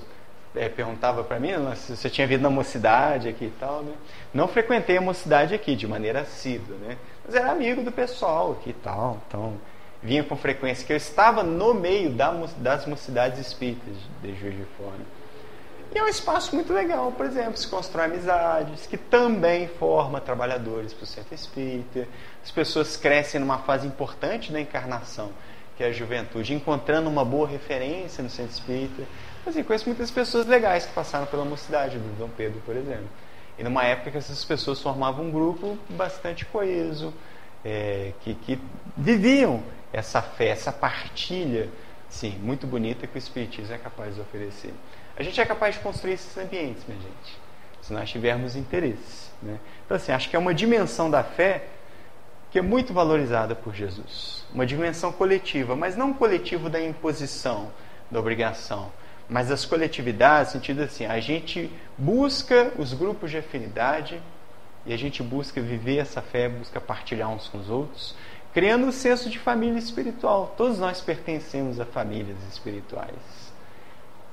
[0.56, 3.82] é, perguntava para mim se você tinha vindo na mocidade aqui e tal.
[3.82, 3.94] Né?
[4.32, 6.98] Não frequentei a mocidade aqui de maneira assídua, né?
[7.26, 9.20] mas era amigo do pessoal aqui e tal.
[9.28, 9.54] Então,
[10.04, 14.66] vinha com frequência, que eu estava no meio da, das mocidades espíritas de Juiz de
[14.78, 15.18] Fora.
[15.92, 20.94] E é um espaço muito legal, por exemplo, se constrói amizades, que também forma trabalhadores
[20.94, 22.08] para o centro espírita.
[22.44, 25.32] As pessoas crescem numa fase importante da encarnação,
[25.76, 29.04] que é a juventude, encontrando uma boa referência no centro espírita.
[29.48, 33.10] Assim, conheço muitas pessoas legais que passaram pela mocidade do Dom Pedro, por exemplo.
[33.58, 37.12] E numa época que essas pessoas formavam um grupo bastante coeso,
[37.66, 38.60] é, que, que
[38.96, 41.68] viviam essa fé, essa partilha,
[42.10, 44.74] sim, muito bonita que o Espiritismo é capaz de oferecer.
[45.20, 47.38] A gente é capaz de construir esses ambientes, minha gente,
[47.82, 49.30] se nós tivermos interesse.
[49.41, 49.59] Né?
[49.84, 51.65] Então, assim, acho que é uma dimensão da fé
[52.49, 54.45] que é muito valorizada por Jesus.
[54.53, 57.70] Uma dimensão coletiva, mas não coletivo da imposição,
[58.09, 58.93] da obrigação,
[59.28, 64.22] mas das coletividades, no sentido assim, a gente busca os grupos de afinidade
[64.86, 68.15] e a gente busca viver essa fé, busca partilhar uns com os outros,
[68.53, 70.55] criando um senso de família espiritual.
[70.55, 73.49] Todos nós pertencemos a famílias espirituais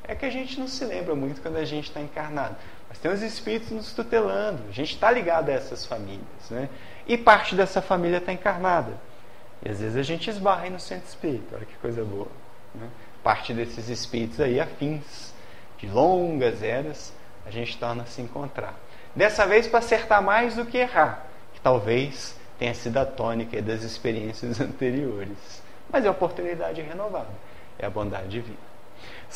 [0.09, 2.57] é que a gente não se lembra muito quando a gente está encarnado.
[2.89, 6.51] Mas tem os espíritos nos tutelando, a gente está ligado a essas famílias.
[6.51, 6.69] Né?
[7.07, 8.93] E parte dessa família está encarnada.
[9.65, 12.29] E às vezes a gente esbarra no centro espírita, olha que coisa boa.
[12.75, 12.89] Né?
[13.23, 15.35] Parte desses espíritos aí, afins,
[15.79, 17.13] de longas eras,
[17.45, 18.75] a gente torna a se encontrar.
[19.15, 23.83] Dessa vez para acertar mais do que errar, que talvez tenha sido a tônica das
[23.83, 25.63] experiências anteriores.
[25.91, 27.31] Mas é oportunidade renovada,
[27.79, 28.66] é a bondade divina.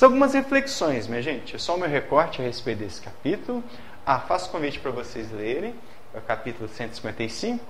[0.00, 1.54] São algumas reflexões, minha gente.
[1.54, 3.62] É só o meu recorte a respeito desse capítulo.
[4.06, 5.74] Ah, faço convite para vocês lerem.
[6.14, 7.62] É o capítulo 155,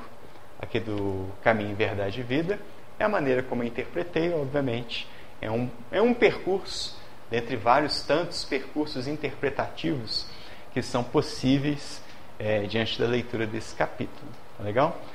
[0.61, 2.61] aqui do Caminho, Verdade e Vida.
[3.01, 5.09] É a maneira como eu interpretei, obviamente.
[5.43, 6.97] É um, é um percurso,
[7.29, 10.25] dentre vários tantos percursos interpretativos
[10.73, 12.01] que são possíveis
[12.39, 14.31] é, diante da leitura desse capítulo.
[14.57, 15.03] Tá legal?